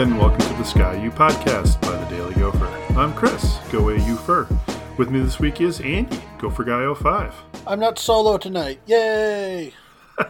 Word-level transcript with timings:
And 0.00 0.18
welcome 0.18 0.40
to 0.40 0.54
the 0.54 0.64
Ski 0.64 0.80
U 1.02 1.10
podcast 1.10 1.78
by 1.82 1.94
the 1.94 2.06
Daily 2.08 2.32
Gopher. 2.36 2.64
I'm 2.98 3.12
Chris, 3.12 3.58
Go 3.70 3.80
Away 3.80 4.02
You 4.06 4.16
Fur. 4.16 4.48
With 4.96 5.10
me 5.10 5.20
this 5.20 5.38
week 5.38 5.60
is 5.60 5.78
Andy, 5.82 6.22
Gopher 6.38 6.64
Guy 6.64 6.90
05. 6.94 7.34
I'm 7.66 7.78
not 7.78 7.98
solo 7.98 8.38
tonight. 8.38 8.80
Yay! 8.86 9.74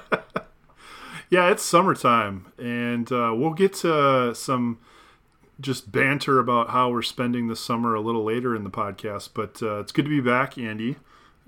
Yeah, 1.30 1.53
it's 1.53 1.62
summertime, 1.62 2.46
and 2.59 3.12
uh, 3.12 3.32
we'll 3.36 3.54
get 3.54 3.75
to 3.75 4.35
some 4.35 4.80
just 5.61 5.93
banter 5.93 6.41
about 6.41 6.71
how 6.71 6.91
we're 6.91 7.02
spending 7.02 7.46
the 7.46 7.55
summer 7.55 7.94
a 7.94 8.00
little 8.00 8.25
later 8.25 8.57
in 8.57 8.64
the 8.64 8.71
podcast. 8.71 9.29
But 9.32 9.63
uh, 9.63 9.79
it's 9.79 9.93
good 9.93 10.07
to 10.07 10.08
be 10.08 10.21
back, 10.21 10.58
Andy, 10.58 10.96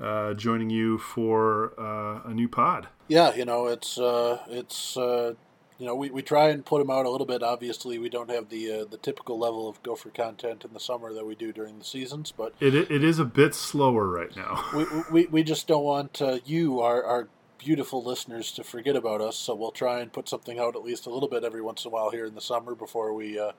uh, 0.00 0.34
joining 0.34 0.70
you 0.70 0.98
for 0.98 1.72
uh, 1.76 2.20
a 2.24 2.32
new 2.32 2.48
pod. 2.48 2.86
Yeah, 3.08 3.34
you 3.34 3.44
know, 3.44 3.66
it's 3.66 3.98
uh, 3.98 4.38
it's 4.48 4.96
uh, 4.96 5.34
you 5.82 5.88
know 5.88 5.96
we, 5.96 6.10
we 6.10 6.22
try 6.22 6.50
and 6.50 6.64
put 6.64 6.78
them 6.78 6.92
out 6.92 7.06
a 7.06 7.10
little 7.10 7.26
bit. 7.26 7.42
Obviously, 7.42 7.98
we 7.98 8.08
don't 8.08 8.30
have 8.30 8.50
the 8.50 8.70
uh, 8.70 8.84
the 8.84 8.98
typical 8.98 9.36
level 9.36 9.68
of 9.68 9.82
gopher 9.82 10.10
content 10.10 10.64
in 10.64 10.72
the 10.72 10.78
summer 10.78 11.12
that 11.12 11.26
we 11.26 11.34
do 11.34 11.52
during 11.52 11.80
the 11.80 11.84
seasons, 11.84 12.32
but 12.36 12.54
It, 12.60 12.72
it 12.72 13.02
is 13.02 13.18
a 13.18 13.24
bit 13.24 13.52
slower 13.52 14.06
right 14.06 14.34
now. 14.36 14.64
we, 14.76 14.84
we, 15.10 15.26
we 15.26 15.42
just 15.42 15.66
don't 15.66 15.82
want 15.82 16.22
uh, 16.22 16.38
you, 16.44 16.80
our, 16.80 17.02
our 17.02 17.28
beautiful 17.58 18.00
listeners, 18.00 18.52
to 18.52 18.62
forget 18.62 18.94
about 18.94 19.20
us. 19.20 19.36
So 19.36 19.56
we'll 19.56 19.72
try 19.72 19.98
and 19.98 20.12
put 20.12 20.28
something 20.28 20.56
out 20.56 20.76
at 20.76 20.84
least 20.84 21.06
a 21.06 21.10
little 21.10 21.28
bit 21.28 21.42
every 21.42 21.62
once 21.62 21.84
in 21.84 21.88
a 21.88 21.92
while 21.92 22.10
here 22.10 22.26
in 22.26 22.36
the 22.36 22.40
summer 22.40 22.76
before 22.76 23.12
we 23.12 23.36
uh, 23.40 23.50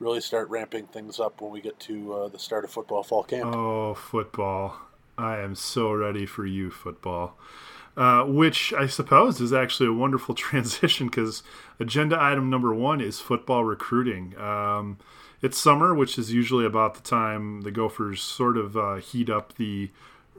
really 0.00 0.20
start 0.20 0.50
ramping 0.50 0.86
things 0.86 1.18
up 1.18 1.40
when 1.40 1.50
we 1.50 1.62
get 1.62 1.80
to 1.80 2.12
uh, 2.12 2.28
the 2.28 2.38
start 2.38 2.64
of 2.64 2.70
football 2.70 3.02
fall 3.02 3.22
camp. 3.24 3.54
Oh, 3.54 3.94
football. 3.94 4.76
I 5.16 5.38
am 5.38 5.54
so 5.54 5.92
ready 5.92 6.26
for 6.26 6.44
you, 6.44 6.70
football. 6.70 7.38
Uh, 7.96 8.22
which 8.24 8.72
I 8.72 8.86
suppose 8.86 9.40
is 9.40 9.52
actually 9.52 9.88
a 9.88 9.92
wonderful 9.92 10.34
transition 10.46 11.08
because 11.08 11.42
agenda 11.80 12.16
item 12.18 12.48
number 12.48 12.72
one 12.72 13.00
is 13.00 13.20
football 13.20 13.64
recruiting. 13.64 14.38
Um, 14.38 14.98
it's 15.42 15.58
summer, 15.58 15.94
which 15.94 16.18
is 16.18 16.32
usually 16.32 16.64
about 16.64 16.94
the 16.94 17.00
time 17.00 17.62
the 17.62 17.70
Gophers 17.70 18.22
sort 18.22 18.56
of 18.56 18.76
uh, 18.76 18.96
heat 18.96 19.28
up 19.28 19.56
the 19.56 19.90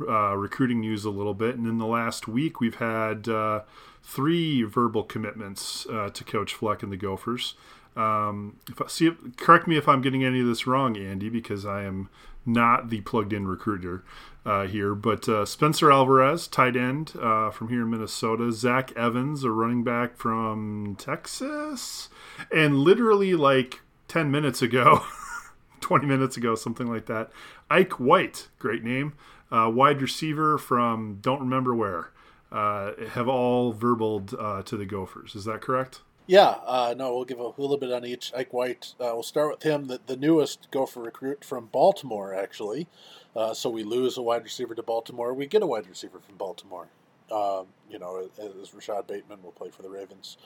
uh, 0.08 0.36
recruiting 0.36 0.80
news 0.80 1.06
a 1.06 1.10
little 1.10 1.34
bit. 1.34 1.56
And 1.56 1.68
in 1.68 1.78
the 1.78 1.86
last 1.86 2.28
week, 2.28 2.60
we've 2.60 2.76
had 2.76 3.28
uh, 3.28 3.62
three 4.04 4.64
verbal 4.64 5.04
commitments 5.04 5.86
uh, 5.88 6.10
to 6.10 6.24
Coach 6.24 6.54
Fleck 6.54 6.84
and 6.84 6.92
the 6.92 6.98
Gophers. 6.98 7.56
Um, 7.96 8.58
if 8.70 8.82
I, 8.82 8.88
see, 8.88 9.12
correct 9.38 9.68
me 9.68 9.78
if 9.78 9.88
I'm 9.88 10.02
getting 10.02 10.24
any 10.24 10.40
of 10.40 10.48
this 10.48 10.66
wrong, 10.66 10.96
Andy, 10.96 11.30
because 11.30 11.66
I 11.66 11.84
am 11.84 12.10
not 12.46 12.90
the 12.90 13.02
plugged-in 13.02 13.48
recruiter 13.48 14.04
uh, 14.46 14.66
here. 14.66 14.96
But 14.96 15.28
uh, 15.30 15.46
Spencer 15.46 15.92
Alvarez, 15.92 16.48
tight 16.48 16.76
end 16.76 17.14
uh, 17.22 17.52
from 17.52 17.70
here 17.70 17.82
in 17.82 17.90
Minnesota. 17.90 18.52
Zach 18.52 18.92
Evans, 18.96 19.44
a 19.44 19.52
running 19.52 19.84
back 19.84 20.18
from 20.18 20.96
Texas, 20.98 22.10
and 22.52 22.80
literally 22.80 23.36
like 23.36 23.82
ten 24.08 24.32
minutes 24.32 24.62
ago, 24.62 25.04
twenty 25.82 26.06
minutes 26.06 26.38
ago, 26.38 26.56
something 26.56 26.88
like 26.88 27.06
that. 27.08 27.32
Ike 27.70 28.00
White, 28.00 28.50
great 28.60 28.84
name, 28.84 29.14
uh, 29.52 29.70
wide 29.74 30.02
receiver 30.02 30.58
from 30.58 31.20
don't 31.22 31.40
remember 31.40 31.76
where. 31.76 32.10
Uh, 32.52 32.92
have 33.12 33.30
all 33.30 33.74
verbaled 33.74 34.34
uh, 34.38 34.62
to 34.64 34.76
the 34.76 34.86
Gophers. 34.86 35.36
Is 35.36 35.46
that 35.46 35.62
correct? 35.62 36.02
Yeah, 36.28 36.56
uh, 36.66 36.96
no, 36.98 37.14
we'll 37.14 37.26
give 37.26 37.40
a 37.40 37.48
little 37.58 37.78
bit 37.78 37.92
on 37.92 38.06
each. 38.06 38.32
Ike 38.36 38.54
White, 38.54 38.94
uh, 39.00 39.12
we'll 39.14 39.24
start 39.24 39.52
with 39.52 39.64
him, 39.64 39.88
the, 39.88 40.00
the 40.06 40.16
newest 40.16 40.70
Gopher 40.72 41.02
recruit 41.02 41.44
from 41.44 41.66
Baltimore, 41.68 42.34
actually. 42.34 42.88
Uh, 43.36 43.54
so 43.54 43.70
we 43.70 43.84
lose 43.84 44.18
a 44.18 44.22
wide 44.22 44.44
receiver 44.44 44.76
to 44.76 44.84
Baltimore. 44.84 45.34
We 45.34 45.48
get 45.48 45.62
a 45.64 45.68
wide 45.68 45.88
receiver 45.88 46.20
from 46.20 46.36
Baltimore. 46.38 46.88
Um, 47.32 47.68
you 47.90 47.98
know, 47.98 48.30
as 48.38 48.72
Rashad 48.72 49.08
Bateman 49.08 49.42
will 49.42 49.54
play 49.54 49.70
for 49.70 49.82
the 49.82 49.90
Ravens. 49.90 50.38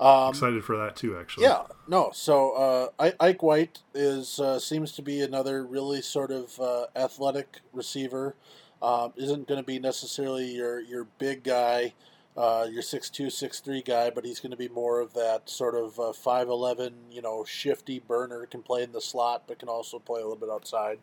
Um, 0.00 0.30
Excited 0.30 0.64
for 0.64 0.76
that 0.78 0.96
too, 0.96 1.16
actually. 1.16 1.44
yeah, 1.44 1.64
no. 1.86 2.10
So 2.12 2.90
uh, 2.98 3.10
Ike 3.20 3.42
White 3.42 3.80
is 3.94 4.40
uh, 4.40 4.58
seems 4.58 4.92
to 4.92 5.02
be 5.02 5.20
another 5.20 5.64
really 5.64 6.02
sort 6.02 6.32
of 6.32 6.58
uh, 6.58 6.86
athletic 6.96 7.60
receiver. 7.72 8.34
Um, 8.82 9.12
isn't 9.16 9.46
going 9.46 9.60
to 9.60 9.66
be 9.66 9.78
necessarily 9.78 10.46
your 10.46 10.80
your 10.80 11.04
big 11.18 11.44
guy, 11.44 11.94
uh, 12.36 12.66
your 12.70 12.82
six 12.82 13.10
two 13.10 13.30
six 13.30 13.60
three 13.60 13.82
guy, 13.82 14.10
but 14.10 14.24
he's 14.24 14.40
going 14.40 14.50
to 14.50 14.56
be 14.56 14.68
more 14.68 15.00
of 15.00 15.14
that 15.14 15.48
sort 15.48 15.74
of 15.74 15.98
uh, 15.98 16.12
five 16.12 16.48
eleven, 16.48 16.94
you 17.10 17.22
know, 17.22 17.44
shifty 17.44 17.98
burner. 18.00 18.46
Can 18.46 18.62
play 18.62 18.82
in 18.82 18.92
the 18.92 19.00
slot, 19.00 19.44
but 19.46 19.58
can 19.58 19.68
also 19.68 19.98
play 19.98 20.20
a 20.20 20.24
little 20.24 20.36
bit 20.36 20.50
outside. 20.50 20.98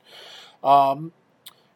Um, 0.63 1.13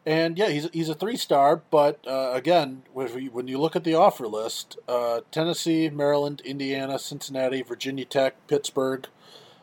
and 0.04 0.38
yeah, 0.38 0.50
he's, 0.50 0.68
he's 0.72 0.88
a 0.88 0.94
three 0.94 1.16
star, 1.16 1.62
but 1.70 2.06
uh, 2.06 2.30
again, 2.32 2.82
when, 2.92 3.12
we, 3.12 3.28
when 3.28 3.48
you 3.48 3.58
look 3.58 3.74
at 3.74 3.82
the 3.82 3.94
offer 3.94 4.28
list, 4.28 4.78
uh, 4.86 5.22
Tennessee, 5.32 5.90
Maryland, 5.90 6.40
Indiana, 6.44 6.98
Cincinnati, 6.98 7.62
Virginia 7.62 8.04
Tech, 8.04 8.34
Pittsburgh, 8.46 9.08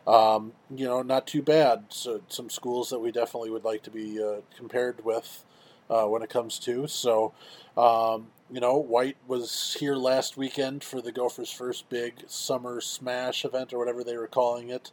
um, 0.06 0.52
you 0.70 0.86
know, 0.86 1.02
not 1.02 1.26
too 1.26 1.42
bad. 1.42 1.86
So 1.90 2.22
some 2.28 2.50
schools 2.50 2.90
that 2.90 3.00
we 3.00 3.12
definitely 3.12 3.52
would 3.52 3.64
like 3.64 3.84
to 3.84 3.92
be 3.92 4.22
uh, 4.22 4.42
compared 4.58 5.06
with 5.06 5.46
uh, 5.90 6.08
when 6.08 6.22
it 6.24 6.30
comes 6.30 6.60
to. 6.60 6.88
So, 6.88 7.32
um, 7.78 8.28
you 8.54 8.60
know, 8.60 8.78
White 8.78 9.18
was 9.28 9.76
here 9.80 9.96
last 9.96 10.38
weekend 10.38 10.84
for 10.84 11.02
the 11.02 11.12
Gophers' 11.12 11.52
first 11.52 11.90
big 11.90 12.24
summer 12.28 12.82
smash 12.82 13.44
event 13.44 13.74
or 13.74 13.80
whatever 13.80 14.04
they 14.04 14.16
were 14.16 14.28
calling 14.28 14.70
it 14.70 14.92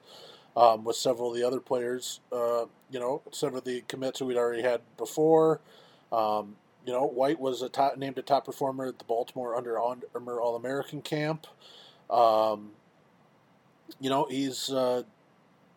um, 0.56 0.82
with 0.82 0.96
several 0.96 1.30
of 1.30 1.36
the 1.36 1.46
other 1.46 1.60
players. 1.60 2.20
Uh, 2.32 2.64
you 2.90 2.98
know, 2.98 3.20
several 3.32 3.58
of 3.58 3.64
the 3.66 3.82
commits 3.82 4.18
who 4.18 4.24
we'd 4.24 4.38
already 4.38 4.62
had 4.62 4.80
before. 4.96 5.60
Um, 6.10 6.56
you 6.86 6.92
know, 6.94 7.04
White 7.06 7.38
was 7.38 7.60
a 7.60 7.68
top, 7.68 7.98
named 7.98 8.16
a 8.16 8.22
top 8.22 8.46
performer 8.46 8.86
at 8.86 8.98
the 8.98 9.04
Baltimore 9.04 9.54
Under 9.54 9.78
Armour 9.78 10.40
All 10.40 10.56
American 10.56 11.02
Camp. 11.02 11.46
Um, 12.08 12.70
you 14.00 14.08
know, 14.08 14.26
he's 14.30 14.70
uh, 14.70 15.02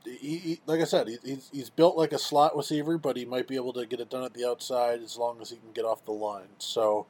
he, 0.06 0.38
he, 0.38 0.62
like 0.66 0.80
I 0.80 0.86
said, 0.86 1.10
he, 1.10 1.18
he's 1.24 1.50
he's 1.52 1.70
built 1.70 1.98
like 1.98 2.14
a 2.14 2.18
slot 2.18 2.56
receiver, 2.56 2.98
but 2.98 3.18
he 3.18 3.26
might 3.26 3.48
be 3.50 3.56
able 3.56 3.74
to 3.74 3.86
get 3.86 4.00
it 4.00 4.10
done 4.10 4.24
at 4.24 4.34
the 4.34 4.48
outside 4.48 5.02
as 5.02 5.18
long 5.18 5.42
as 5.42 5.50
he 5.50 5.58
can 5.58 5.74
get 5.74 5.84
off 5.84 6.06
the 6.06 6.14
line. 6.14 6.48
So, 6.60 7.08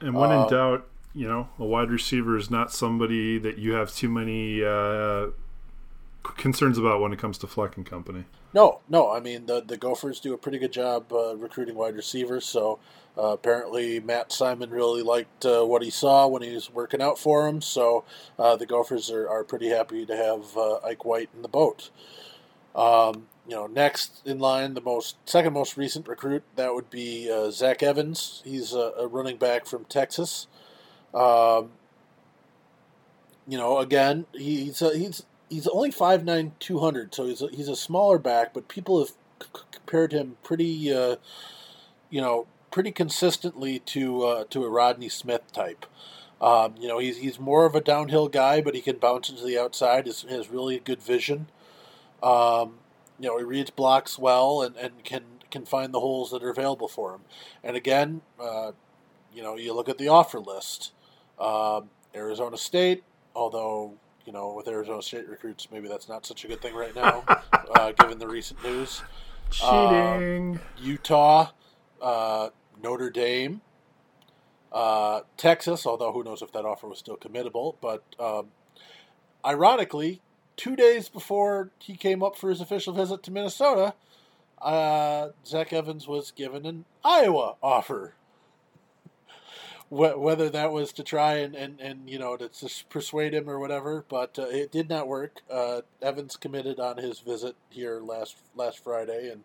And 0.00 0.14
when 0.14 0.30
Uh, 0.30 0.44
in 0.44 0.50
doubt, 0.50 0.86
you 1.14 1.28
know, 1.28 1.48
a 1.58 1.64
wide 1.64 1.90
receiver 1.90 2.36
is 2.36 2.50
not 2.50 2.72
somebody 2.72 3.38
that 3.38 3.58
you 3.58 3.74
have 3.74 3.94
too 3.94 4.08
many 4.08 4.64
uh, 4.64 5.28
concerns 6.22 6.78
about 6.78 7.00
when 7.00 7.12
it 7.12 7.18
comes 7.18 7.38
to 7.38 7.46
Fleck 7.46 7.76
and 7.76 7.86
Company. 7.86 8.24
No, 8.52 8.80
no. 8.88 9.10
I 9.10 9.20
mean, 9.20 9.46
the 9.46 9.60
the 9.60 9.76
Gophers 9.76 10.20
do 10.20 10.32
a 10.32 10.38
pretty 10.38 10.58
good 10.58 10.72
job 10.72 11.12
uh, 11.12 11.36
recruiting 11.36 11.74
wide 11.74 11.96
receivers. 11.96 12.44
So 12.44 12.78
uh, 13.16 13.32
apparently, 13.32 14.00
Matt 14.00 14.32
Simon 14.32 14.70
really 14.70 15.02
liked 15.02 15.44
uh, 15.44 15.64
what 15.64 15.82
he 15.82 15.90
saw 15.90 16.26
when 16.26 16.42
he 16.42 16.52
was 16.52 16.70
working 16.70 17.02
out 17.02 17.18
for 17.18 17.48
him. 17.48 17.60
So 17.60 18.04
uh, 18.38 18.56
the 18.56 18.66
Gophers 18.66 19.10
are, 19.10 19.28
are 19.28 19.44
pretty 19.44 19.68
happy 19.68 20.06
to 20.06 20.16
have 20.16 20.56
uh, 20.56 20.76
Ike 20.84 21.04
White 21.04 21.30
in 21.34 21.42
the 21.42 21.48
boat. 21.48 21.90
Um, 22.74 23.28
you 23.46 23.54
know, 23.54 23.66
next 23.66 24.26
in 24.26 24.38
line, 24.38 24.74
the 24.74 24.80
most 24.80 25.16
second 25.28 25.52
most 25.52 25.76
recent 25.76 26.08
recruit 26.08 26.42
that 26.56 26.74
would 26.74 26.90
be 26.90 27.30
uh, 27.30 27.50
Zach 27.50 27.82
Evans. 27.82 28.42
He's 28.44 28.72
a, 28.72 28.92
a 28.98 29.06
running 29.06 29.36
back 29.36 29.66
from 29.66 29.84
Texas. 29.84 30.46
Um, 31.12 31.70
you 33.46 33.58
know, 33.58 33.78
again, 33.78 34.26
he, 34.32 34.64
he's 34.64 34.82
a, 34.82 34.96
he's 34.96 35.24
he's 35.50 35.66
only 35.68 35.90
5'9", 35.90 36.52
200, 36.58 37.14
so 37.14 37.26
he's 37.26 37.42
a, 37.42 37.48
he's 37.48 37.68
a 37.68 37.76
smaller 37.76 38.18
back, 38.18 38.54
but 38.54 38.68
people 38.68 38.98
have 38.98 39.10
c- 39.42 39.62
compared 39.70 40.12
him 40.12 40.36
pretty, 40.42 40.92
uh, 40.92 41.16
you 42.10 42.20
know, 42.20 42.46
pretty 42.70 42.90
consistently 42.90 43.78
to 43.80 44.22
uh, 44.22 44.44
to 44.50 44.64
a 44.64 44.70
Rodney 44.70 45.08
Smith 45.08 45.52
type. 45.52 45.86
Um, 46.40 46.74
you 46.78 46.88
know, 46.88 46.98
he's 46.98 47.18
he's 47.18 47.38
more 47.38 47.66
of 47.66 47.74
a 47.74 47.80
downhill 47.80 48.28
guy, 48.28 48.60
but 48.60 48.74
he 48.74 48.80
can 48.80 48.96
bounce 48.96 49.28
into 49.28 49.44
the 49.44 49.58
outside. 49.58 50.06
Has 50.06 50.22
has 50.22 50.50
really 50.50 50.78
good 50.78 51.02
vision. 51.02 51.46
Um, 52.24 52.78
you 53.18 53.28
know, 53.28 53.38
he 53.38 53.44
reads 53.44 53.70
blocks 53.70 54.18
well 54.18 54.62
and, 54.62 54.76
and 54.76 55.04
can 55.04 55.22
can 55.50 55.64
find 55.64 55.94
the 55.94 56.00
holes 56.00 56.30
that 56.32 56.42
are 56.42 56.50
available 56.50 56.88
for 56.88 57.14
him. 57.14 57.20
And 57.62 57.76
again, 57.76 58.22
uh, 58.40 58.72
you 59.32 59.42
know, 59.42 59.56
you 59.56 59.72
look 59.72 59.88
at 59.88 59.98
the 59.98 60.08
offer 60.08 60.40
list. 60.40 60.92
Um, 61.38 61.90
Arizona 62.14 62.56
State, 62.56 63.04
although 63.34 63.94
you 64.24 64.32
know, 64.32 64.54
with 64.54 64.68
Arizona 64.68 65.02
State 65.02 65.28
recruits, 65.28 65.68
maybe 65.70 65.86
that's 65.88 66.08
not 66.08 66.24
such 66.24 66.44
a 66.44 66.48
good 66.48 66.60
thing 66.60 66.74
right 66.74 66.94
now, 66.94 67.24
uh, 67.74 67.92
given 67.92 68.18
the 68.18 68.26
recent 68.26 68.62
news. 68.64 69.02
Cheating. 69.50 70.58
Utah, 70.80 71.50
uh, 72.00 72.48
Notre 72.82 73.10
Dame, 73.10 73.60
uh, 74.72 75.20
Texas, 75.36 75.86
although 75.86 76.12
who 76.12 76.24
knows 76.24 76.42
if 76.42 76.52
that 76.52 76.64
offer 76.64 76.88
was 76.88 76.98
still 76.98 77.16
committable. 77.16 77.76
But 77.80 78.02
um, 78.18 78.48
ironically, 79.44 80.22
two 80.56 80.76
days 80.76 81.08
before 81.08 81.70
he 81.78 81.96
came 81.96 82.22
up 82.22 82.36
for 82.36 82.50
his 82.50 82.60
official 82.60 82.92
visit 82.92 83.22
to 83.24 83.30
Minnesota, 83.30 83.94
uh, 84.60 85.28
Zach 85.46 85.72
Evans 85.72 86.06
was 86.06 86.30
given 86.30 86.66
an 86.66 86.84
Iowa 87.04 87.56
offer. 87.62 88.14
Whether 89.90 90.48
that 90.48 90.72
was 90.72 90.92
to 90.94 91.04
try 91.04 91.34
and, 91.34 91.54
and, 91.54 91.78
and 91.80 92.10
you 92.10 92.18
know 92.18 92.36
to 92.36 92.48
persuade 92.88 93.32
him 93.32 93.48
or 93.48 93.60
whatever, 93.60 94.04
but 94.08 94.36
uh, 94.38 94.46
it 94.46 94.72
did 94.72 94.88
not 94.88 95.06
work. 95.06 95.42
Uh, 95.48 95.82
Evans 96.02 96.36
committed 96.36 96.80
on 96.80 96.96
his 96.96 97.20
visit 97.20 97.54
here 97.70 98.00
last 98.00 98.36
last 98.56 98.82
Friday, 98.82 99.30
and 99.30 99.44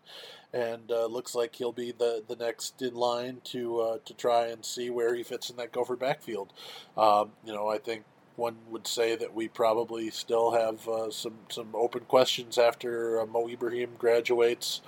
and 0.52 0.90
uh, 0.90 1.06
looks 1.06 1.34
like 1.34 1.54
he'll 1.54 1.72
be 1.72 1.92
the, 1.92 2.24
the 2.26 2.34
next 2.34 2.82
in 2.82 2.94
line 2.94 3.42
to 3.44 3.80
uh, 3.80 3.98
to 4.04 4.14
try 4.14 4.46
and 4.46 4.64
see 4.64 4.90
where 4.90 5.14
he 5.14 5.22
fits 5.22 5.50
in 5.50 5.56
that 5.56 5.72
Gopher 5.72 5.94
backfield. 5.94 6.52
Um, 6.96 7.32
you 7.44 7.52
know, 7.52 7.68
I 7.68 7.78
think 7.78 8.04
one 8.40 8.56
would 8.70 8.86
say 8.86 9.14
that 9.14 9.34
we 9.34 9.46
probably 9.46 10.10
still 10.10 10.52
have 10.52 10.88
uh, 10.88 11.10
some 11.10 11.34
some 11.48 11.68
open 11.74 12.00
questions 12.08 12.58
after 12.58 13.20
uh, 13.20 13.26
Mo 13.26 13.48
Ibrahim 13.48 13.90
graduates 13.98 14.80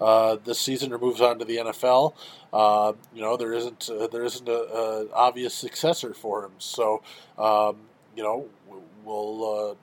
uh, 0.00 0.36
this 0.44 0.58
season 0.58 0.92
or 0.92 0.98
moves 0.98 1.20
on 1.20 1.38
to 1.38 1.44
the 1.44 1.56
NFL. 1.58 2.14
Uh, 2.52 2.92
you 3.14 3.22
know, 3.22 3.36
there 3.36 3.52
isn't 3.52 3.88
uh, 3.88 4.08
there 4.08 4.24
isn't 4.24 4.48
a, 4.48 4.52
a, 4.52 5.12
obvious 5.12 5.54
successor 5.54 6.12
for 6.12 6.44
him. 6.44 6.52
So, 6.58 7.02
um, 7.38 7.76
you 8.16 8.22
know, 8.22 8.48
we'll 9.04 9.70
uh, 9.70 9.74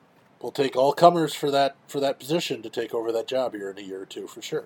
we'll 0.41 0.51
take 0.51 0.75
all 0.75 0.93
comers 0.93 1.33
for 1.33 1.49
that 1.51 1.75
for 1.87 1.99
that 1.99 2.19
position 2.19 2.61
to 2.61 2.69
take 2.69 2.93
over 2.93 3.11
that 3.11 3.27
job 3.27 3.53
here 3.53 3.71
in 3.71 3.77
a 3.77 3.81
year 3.81 4.01
or 4.01 4.05
two 4.05 4.27
for 4.27 4.41
sure. 4.41 4.65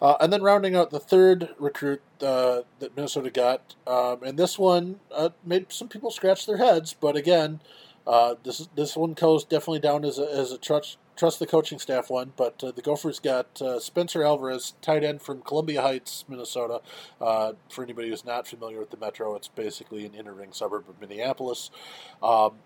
Uh, 0.00 0.14
and 0.20 0.32
then 0.32 0.42
rounding 0.42 0.76
out 0.76 0.90
the 0.90 1.00
third 1.00 1.50
recruit 1.58 2.02
uh, 2.20 2.60
that 2.80 2.94
Minnesota 2.96 3.30
got, 3.30 3.74
um, 3.86 4.22
and 4.22 4.38
this 4.38 4.58
one 4.58 5.00
uh, 5.14 5.30
made 5.44 5.72
some 5.72 5.88
people 5.88 6.10
scratch 6.10 6.46
their 6.46 6.58
heads. 6.58 6.92
But 6.92 7.16
again, 7.16 7.60
uh, 8.06 8.34
this 8.44 8.68
this 8.76 8.94
one 8.94 9.14
goes 9.14 9.44
definitely 9.44 9.80
down 9.80 10.04
as 10.04 10.18
a, 10.18 10.30
as 10.30 10.52
a 10.52 10.58
trust 10.58 10.98
trust 11.16 11.38
the 11.38 11.46
coaching 11.46 11.78
staff 11.78 12.10
one. 12.10 12.34
But 12.36 12.62
uh, 12.62 12.72
the 12.72 12.82
Gophers 12.82 13.18
got 13.18 13.62
uh, 13.62 13.80
Spencer 13.80 14.22
Alvarez, 14.22 14.74
tight 14.82 15.02
end 15.02 15.22
from 15.22 15.40
Columbia 15.40 15.80
Heights, 15.80 16.26
Minnesota. 16.28 16.82
for 17.18 17.82
anybody 17.82 18.10
who's 18.10 18.24
not 18.24 18.46
familiar 18.46 18.78
with 18.78 18.90
the 18.90 18.98
Metro, 18.98 19.34
it's 19.34 19.48
basically 19.48 20.04
an 20.04 20.14
inner 20.14 20.34
ring 20.34 20.52
suburb 20.52 20.90
of 20.90 21.00
Minneapolis. 21.00 21.70
Um, 22.22 22.56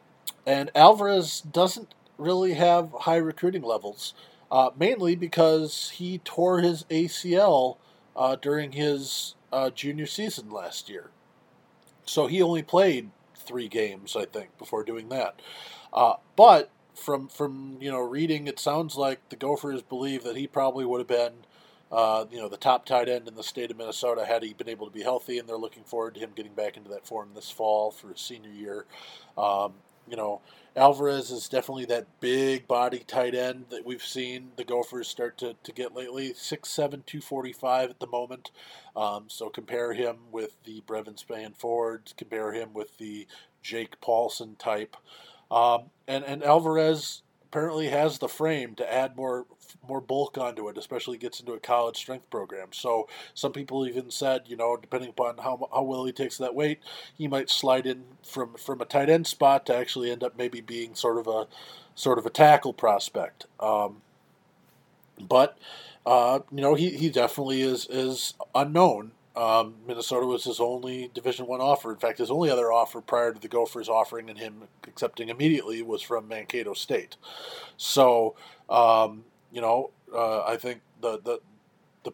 and 0.44 0.70
Alvarez 0.74 1.40
doesn't 1.40 1.94
really 2.18 2.54
have 2.54 2.92
high 3.00 3.16
recruiting 3.16 3.62
levels 3.62 4.14
uh, 4.50 4.70
mainly 4.78 5.14
because 5.14 5.90
he 5.96 6.18
tore 6.18 6.60
his 6.60 6.84
ACL 6.84 7.76
uh, 8.16 8.36
during 8.36 8.72
his 8.72 9.34
uh, 9.52 9.70
junior 9.70 10.06
season 10.06 10.50
last 10.50 10.88
year. 10.88 11.10
So 12.04 12.26
he 12.26 12.42
only 12.42 12.62
played 12.62 13.10
three 13.36 13.68
games, 13.68 14.16
I 14.16 14.24
think, 14.24 14.56
before 14.58 14.84
doing 14.84 15.08
that. 15.10 15.40
Uh, 15.92 16.14
but 16.36 16.70
from 16.94 17.28
from 17.28 17.78
you 17.80 17.90
know 17.90 18.00
reading, 18.00 18.46
it 18.46 18.58
sounds 18.58 18.96
like 18.96 19.28
the 19.28 19.36
Gophers 19.36 19.82
believe 19.82 20.22
that 20.24 20.36
he 20.36 20.46
probably 20.46 20.84
would 20.84 21.00
have 21.00 21.08
been. 21.08 21.32
Uh, 21.92 22.24
you 22.30 22.38
know 22.38 22.48
the 22.48 22.56
top 22.56 22.86
tight 22.86 23.08
end 23.08 23.26
in 23.26 23.34
the 23.34 23.42
state 23.42 23.68
of 23.68 23.76
Minnesota 23.76 24.24
had 24.24 24.44
he 24.44 24.52
been 24.52 24.68
able 24.68 24.86
to 24.86 24.92
be 24.92 25.02
healthy, 25.02 25.38
and 25.38 25.48
they're 25.48 25.56
looking 25.56 25.82
forward 25.82 26.14
to 26.14 26.20
him 26.20 26.30
getting 26.36 26.54
back 26.54 26.76
into 26.76 26.88
that 26.88 27.04
form 27.04 27.30
this 27.34 27.50
fall 27.50 27.90
for 27.90 28.10
his 28.10 28.20
senior 28.20 28.50
year. 28.50 28.84
Um, 29.36 29.74
you 30.08 30.16
know, 30.16 30.40
Alvarez 30.76 31.30
is 31.30 31.48
definitely 31.48 31.84
that 31.86 32.20
big 32.20 32.68
body 32.68 33.00
tight 33.00 33.34
end 33.34 33.66
that 33.70 33.84
we've 33.84 34.04
seen 34.04 34.52
the 34.56 34.64
Gophers 34.64 35.08
start 35.08 35.36
to, 35.38 35.56
to 35.62 35.72
get 35.72 35.94
lately. 35.94 36.32
6'7, 36.32 37.04
245 37.06 37.90
at 37.90 38.00
the 38.00 38.06
moment. 38.06 38.52
Um, 38.94 39.24
so 39.26 39.48
compare 39.48 39.92
him 39.92 40.16
with 40.30 40.56
the 40.64 40.82
Brevyn 40.86 41.14
Spann-Ford, 41.14 42.12
compare 42.16 42.52
him 42.52 42.72
with 42.72 42.98
the 42.98 43.26
Jake 43.62 44.00
Paulson 44.00 44.56
type. 44.56 44.96
Um, 45.50 45.90
and, 46.06 46.24
and 46.24 46.44
Alvarez 46.44 47.22
apparently 47.50 47.88
has 47.88 48.18
the 48.18 48.28
frame 48.28 48.76
to 48.76 48.92
add 48.92 49.16
more 49.16 49.44
more 49.88 50.00
bulk 50.00 50.38
onto 50.38 50.68
it, 50.68 50.78
especially 50.78 51.18
gets 51.18 51.40
into 51.40 51.52
a 51.52 51.58
college 51.58 51.96
strength 51.96 52.30
program. 52.30 52.68
So 52.72 53.08
some 53.34 53.52
people 53.52 53.86
even 53.86 54.10
said, 54.10 54.42
you 54.46 54.56
know, 54.56 54.76
depending 54.76 55.10
upon 55.10 55.38
how, 55.38 55.68
how 55.72 55.82
well 55.82 56.04
he 56.04 56.12
takes 56.12 56.38
that 56.38 56.54
weight, 56.54 56.80
he 57.16 57.26
might 57.26 57.50
slide 57.50 57.86
in 57.86 58.04
from 58.24 58.54
from 58.54 58.80
a 58.80 58.84
tight 58.84 59.10
end 59.10 59.26
spot 59.26 59.66
to 59.66 59.74
actually 59.74 60.10
end 60.12 60.22
up 60.22 60.38
maybe 60.38 60.60
being 60.60 60.94
sort 60.94 61.18
of 61.18 61.26
a 61.26 61.48
sort 61.94 62.18
of 62.18 62.26
a 62.26 62.30
tackle 62.30 62.72
prospect. 62.72 63.46
Um, 63.58 64.02
but 65.20 65.58
uh, 66.06 66.40
you 66.52 66.60
know, 66.60 66.74
he, 66.74 66.90
he 66.90 67.10
definitely 67.10 67.62
is 67.62 67.86
is 67.90 68.34
unknown 68.54 69.12
um, 69.36 69.76
Minnesota 69.86 70.26
was 70.26 70.44
his 70.44 70.60
only 70.60 71.10
Division 71.14 71.46
One 71.46 71.60
offer. 71.60 71.92
In 71.92 71.98
fact, 71.98 72.18
his 72.18 72.30
only 72.30 72.50
other 72.50 72.72
offer 72.72 73.00
prior 73.00 73.32
to 73.32 73.40
the 73.40 73.48
Gophers 73.48 73.88
offering 73.88 74.28
and 74.28 74.38
him 74.38 74.64
accepting 74.86 75.28
immediately 75.28 75.82
was 75.82 76.02
from 76.02 76.26
Mankato 76.26 76.74
State. 76.74 77.16
So, 77.76 78.34
um, 78.68 79.24
you 79.52 79.60
know, 79.60 79.90
uh, 80.12 80.42
I 80.44 80.56
think 80.56 80.80
the, 81.00 81.18
the 81.18 81.40
the 82.02 82.12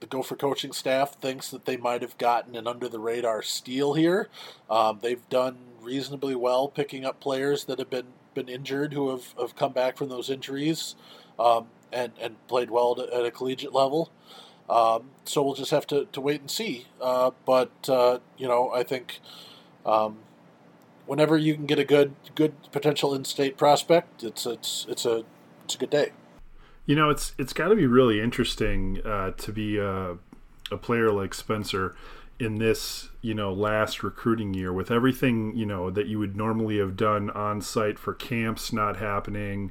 the 0.00 0.06
Gopher 0.06 0.34
coaching 0.34 0.72
staff 0.72 1.20
thinks 1.20 1.50
that 1.50 1.66
they 1.66 1.76
might 1.76 2.02
have 2.02 2.18
gotten 2.18 2.56
an 2.56 2.66
under 2.66 2.88
the 2.88 2.98
radar 2.98 3.42
steal 3.42 3.94
here. 3.94 4.28
Um, 4.68 4.98
they've 5.02 5.28
done 5.28 5.56
reasonably 5.80 6.34
well 6.34 6.68
picking 6.68 7.04
up 7.04 7.20
players 7.20 7.64
that 7.64 7.78
have 7.78 7.90
been 7.90 8.08
been 8.34 8.48
injured 8.48 8.92
who 8.92 9.10
have, 9.10 9.34
have 9.40 9.56
come 9.56 9.72
back 9.72 9.96
from 9.96 10.08
those 10.08 10.30
injuries 10.30 10.96
um, 11.38 11.68
and 11.92 12.12
and 12.20 12.44
played 12.48 12.70
well 12.70 13.00
at 13.00 13.24
a 13.24 13.30
collegiate 13.30 13.72
level. 13.72 14.10
Um, 14.70 15.10
so 15.24 15.42
we'll 15.42 15.54
just 15.54 15.72
have 15.72 15.86
to, 15.88 16.06
to 16.12 16.20
wait 16.20 16.40
and 16.40 16.50
see. 16.50 16.86
Uh, 17.00 17.32
but 17.44 17.72
uh, 17.88 18.20
you 18.38 18.46
know, 18.46 18.70
I 18.72 18.84
think 18.84 19.18
um, 19.84 20.18
whenever 21.06 21.36
you 21.36 21.54
can 21.54 21.66
get 21.66 21.80
a 21.80 21.84
good 21.84 22.14
good 22.36 22.54
potential 22.70 23.12
in-state 23.12 23.56
prospect, 23.56 24.22
it's 24.22 24.46
it's 24.46 24.86
it's 24.88 25.04
a 25.04 25.24
it's 25.64 25.74
a 25.74 25.78
good 25.78 25.90
day. 25.90 26.12
You 26.86 26.94
know, 26.94 27.10
it's 27.10 27.34
it's 27.36 27.52
got 27.52 27.68
to 27.68 27.74
be 27.74 27.86
really 27.86 28.20
interesting 28.20 29.00
uh, 29.04 29.32
to 29.32 29.52
be 29.52 29.76
a, 29.76 30.18
a 30.70 30.76
player 30.76 31.10
like 31.10 31.34
Spencer 31.34 31.96
in 32.38 32.54
this 32.54 33.10
you 33.20 33.34
know 33.34 33.52
last 33.52 34.02
recruiting 34.02 34.54
year 34.54 34.72
with 34.72 34.90
everything 34.90 35.54
you 35.54 35.66
know 35.66 35.90
that 35.90 36.06
you 36.06 36.18
would 36.18 36.36
normally 36.36 36.78
have 36.78 36.96
done 36.96 37.28
on 37.30 37.60
site 37.60 37.98
for 37.98 38.14
camps 38.14 38.72
not 38.72 38.96
happening 38.96 39.70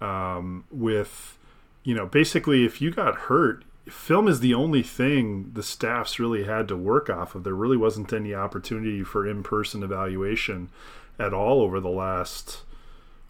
um, 0.00 0.64
with 0.70 1.38
you 1.84 1.94
know 1.94 2.04
basically 2.04 2.66
if 2.66 2.82
you 2.82 2.90
got 2.90 3.14
hurt 3.14 3.64
film 3.88 4.28
is 4.28 4.40
the 4.40 4.54
only 4.54 4.82
thing 4.82 5.50
the 5.54 5.62
staffs 5.62 6.18
really 6.18 6.44
had 6.44 6.68
to 6.68 6.76
work 6.76 7.10
off 7.10 7.34
of. 7.34 7.44
There 7.44 7.54
really 7.54 7.76
wasn't 7.76 8.12
any 8.12 8.34
opportunity 8.34 9.02
for 9.02 9.26
in 9.26 9.42
person 9.42 9.82
evaluation 9.82 10.70
at 11.18 11.34
all 11.34 11.60
over 11.60 11.80
the 11.80 11.88
last, 11.88 12.62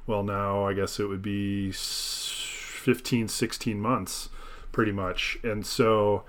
well, 0.07 0.23
now 0.23 0.67
I 0.67 0.75
guess 0.75 1.01
it 1.01 1.07
would 1.07 1.23
be 1.23 1.73
15, 1.73 3.29
16 3.29 3.81
months 3.81 4.29
pretty 4.73 4.93
much. 4.93 5.39
And 5.43 5.65
so, 5.65 6.25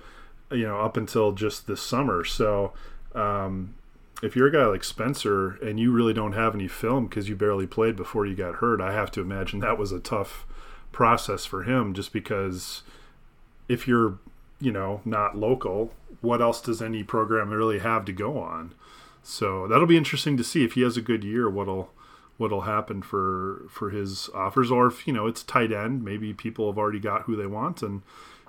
you 0.50 0.66
know, 0.66 0.80
up 0.80 0.96
until 0.96 1.32
just 1.32 1.66
this 1.66 1.82
summer. 1.82 2.24
So, 2.24 2.72
um, 3.14 3.74
if 4.22 4.34
you're 4.34 4.46
a 4.46 4.52
guy 4.52 4.64
like 4.64 4.84
Spencer 4.84 5.58
and 5.62 5.78
you 5.78 5.92
really 5.92 6.14
don't 6.14 6.32
have 6.32 6.54
any 6.54 6.68
film 6.68 7.06
because 7.06 7.28
you 7.28 7.36
barely 7.36 7.66
played 7.66 7.96
before 7.96 8.24
you 8.24 8.34
got 8.34 8.56
hurt, 8.56 8.80
I 8.80 8.92
have 8.92 9.10
to 9.12 9.20
imagine 9.20 9.60
that 9.60 9.78
was 9.78 9.92
a 9.92 10.00
tough 10.00 10.46
process 10.92 11.44
for 11.44 11.64
him 11.64 11.92
just 11.92 12.12
because 12.12 12.82
if 13.68 13.88
you're 13.88 14.18
you 14.60 14.72
know 14.72 15.00
not 15.04 15.36
local 15.36 15.92
what 16.24 16.40
else 16.40 16.60
does 16.60 16.80
any 16.80 17.04
program 17.04 17.50
really 17.50 17.78
have 17.78 18.04
to 18.06 18.12
go 18.12 18.38
on? 18.38 18.74
So 19.22 19.68
that'll 19.68 19.86
be 19.86 19.96
interesting 19.96 20.36
to 20.36 20.44
see 20.44 20.64
if 20.64 20.72
he 20.72 20.82
has 20.82 20.96
a 20.96 21.02
good 21.02 21.22
year 21.22 21.48
what'll 21.48 21.90
what'll 22.36 22.62
happen 22.62 23.00
for 23.00 23.62
for 23.70 23.90
his 23.90 24.28
offers 24.34 24.70
or 24.70 24.88
if 24.88 25.06
you 25.06 25.12
know 25.12 25.26
it's 25.26 25.42
tight 25.44 25.70
end 25.70 26.04
maybe 26.04 26.34
people 26.34 26.66
have 26.68 26.76
already 26.76 26.98
got 26.98 27.22
who 27.22 27.36
they 27.36 27.46
want 27.46 27.80
and 27.80 28.02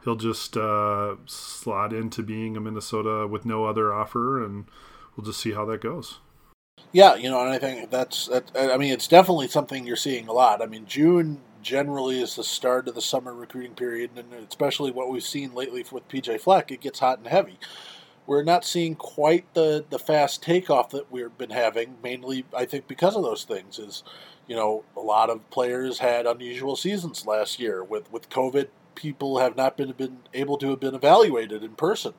he'll 0.04 0.16
just 0.16 0.58
uh, 0.58 1.16
slot 1.28 1.94
into 1.94 2.24
being 2.24 2.58
a 2.58 2.60
minnesota 2.60 3.28
with 3.28 3.46
no 3.46 3.66
other 3.66 3.94
offer 3.94 4.44
and 4.44 4.66
we'll 5.16 5.26
just 5.26 5.40
see 5.40 5.52
how 5.52 5.64
that 5.66 5.82
goes. 5.82 6.18
Yeah 6.92 7.14
you 7.16 7.30
know 7.30 7.42
and 7.42 7.52
i 7.52 7.60
think 7.60 7.92
that's 7.92 8.28
that, 8.28 8.52
i 8.56 8.76
mean 8.76 8.92
it's 8.92 9.08
definitely 9.08 9.48
something 9.48 9.86
you're 9.86 9.96
seeing 9.96 10.28
a 10.28 10.34
lot. 10.34 10.64
I 10.64 10.66
mean 10.66 10.86
june 10.88 11.42
generally 11.66 12.22
is 12.22 12.36
the 12.36 12.44
start 12.44 12.88
of 12.88 12.94
the 12.94 13.02
summer 13.02 13.34
recruiting 13.34 13.74
period, 13.74 14.12
and 14.16 14.32
especially 14.48 14.92
what 14.92 15.10
we've 15.10 15.24
seen 15.24 15.54
lately 15.54 15.84
with 15.92 16.08
PJ 16.08 16.40
Fleck, 16.40 16.72
it 16.72 16.80
gets 16.80 17.00
hot 17.00 17.18
and 17.18 17.28
heavy. 17.28 17.60
We're 18.28 18.44
not 18.44 18.64
seeing 18.64 18.96
quite 18.96 19.52
the, 19.56 19.84
the 19.90 20.00
fast 20.00 20.44
takeoff 20.44 20.92
that 20.92 21.12
we've 21.12 21.36
been 21.38 21.50
having, 21.50 21.98
mainly, 22.04 22.46
I 22.56 22.66
think, 22.66 22.88
because 22.88 23.16
of 23.16 23.24
those 23.24 23.44
things. 23.44 23.80
Is, 23.80 24.04
you 24.48 24.56
know, 24.56 24.84
a 24.96 25.00
lot 25.00 25.30
of 25.30 25.50
players 25.50 26.00
had 26.00 26.28
unusual 26.28 26.76
seasons 26.76 27.26
last 27.26 27.60
year. 27.60 27.84
With, 27.84 28.12
with 28.12 28.30
COVID, 28.30 28.68
people 28.96 29.40
have 29.40 29.56
not 29.56 29.78
been, 29.78 29.92
been 29.92 30.20
able 30.34 30.58
to 30.58 30.72
have 30.72 30.80
been 30.80 30.96
evaluated 30.96 31.64
in 31.64 31.76
person 31.76 32.14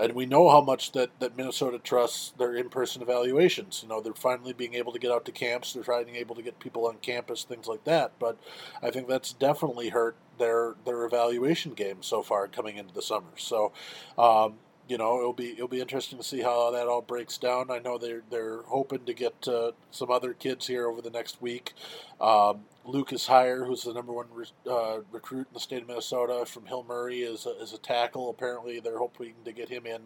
and 0.00 0.14
we 0.14 0.24
know 0.24 0.48
how 0.48 0.62
much 0.62 0.92
that, 0.92 1.10
that 1.20 1.36
Minnesota 1.36 1.78
trusts 1.78 2.32
their 2.38 2.54
in-person 2.54 3.02
evaluations. 3.02 3.80
You 3.82 3.88
know, 3.90 4.00
they're 4.00 4.14
finally 4.14 4.54
being 4.54 4.74
able 4.74 4.92
to 4.92 4.98
get 4.98 5.10
out 5.10 5.26
to 5.26 5.32
camps. 5.32 5.74
They're 5.74 5.84
finally 5.84 6.16
able 6.16 6.34
to 6.36 6.42
get 6.42 6.58
people 6.58 6.86
on 6.86 6.96
campus, 6.96 7.44
things 7.44 7.66
like 7.66 7.84
that. 7.84 8.12
But 8.18 8.38
I 8.82 8.90
think 8.90 9.08
that's 9.08 9.34
definitely 9.34 9.90
hurt 9.90 10.16
their 10.38 10.74
their 10.86 11.04
evaluation 11.04 11.74
game 11.74 12.02
so 12.02 12.22
far 12.22 12.48
coming 12.48 12.78
into 12.78 12.94
the 12.94 13.02
summer. 13.02 13.32
So, 13.36 13.72
um, 14.16 14.54
you 14.90 14.98
know, 14.98 15.20
it'll 15.20 15.32
be 15.32 15.52
it'll 15.52 15.68
be 15.68 15.80
interesting 15.80 16.18
to 16.18 16.24
see 16.24 16.40
how 16.40 16.72
that 16.72 16.88
all 16.88 17.00
breaks 17.00 17.38
down. 17.38 17.70
I 17.70 17.78
know 17.78 17.96
they're 17.96 18.22
they're 18.28 18.62
hoping 18.62 19.04
to 19.04 19.14
get 19.14 19.46
uh, 19.46 19.70
some 19.92 20.10
other 20.10 20.34
kids 20.34 20.66
here 20.66 20.88
over 20.88 21.00
the 21.00 21.10
next 21.10 21.40
week. 21.40 21.74
Um, 22.20 22.62
Lucas 22.84 23.28
Heyer, 23.28 23.64
who's 23.64 23.84
the 23.84 23.94
number 23.94 24.12
one 24.12 24.26
uh, 24.68 24.98
recruit 25.12 25.46
in 25.46 25.54
the 25.54 25.60
state 25.60 25.82
of 25.82 25.88
Minnesota 25.88 26.44
from 26.44 26.66
Hill 26.66 26.84
Murray, 26.88 27.20
is 27.20 27.46
a, 27.46 27.50
is 27.62 27.72
a 27.72 27.78
tackle. 27.78 28.30
Apparently, 28.30 28.80
they're 28.80 28.98
hoping 28.98 29.34
to 29.44 29.52
get 29.52 29.68
him 29.68 29.86
in 29.86 30.00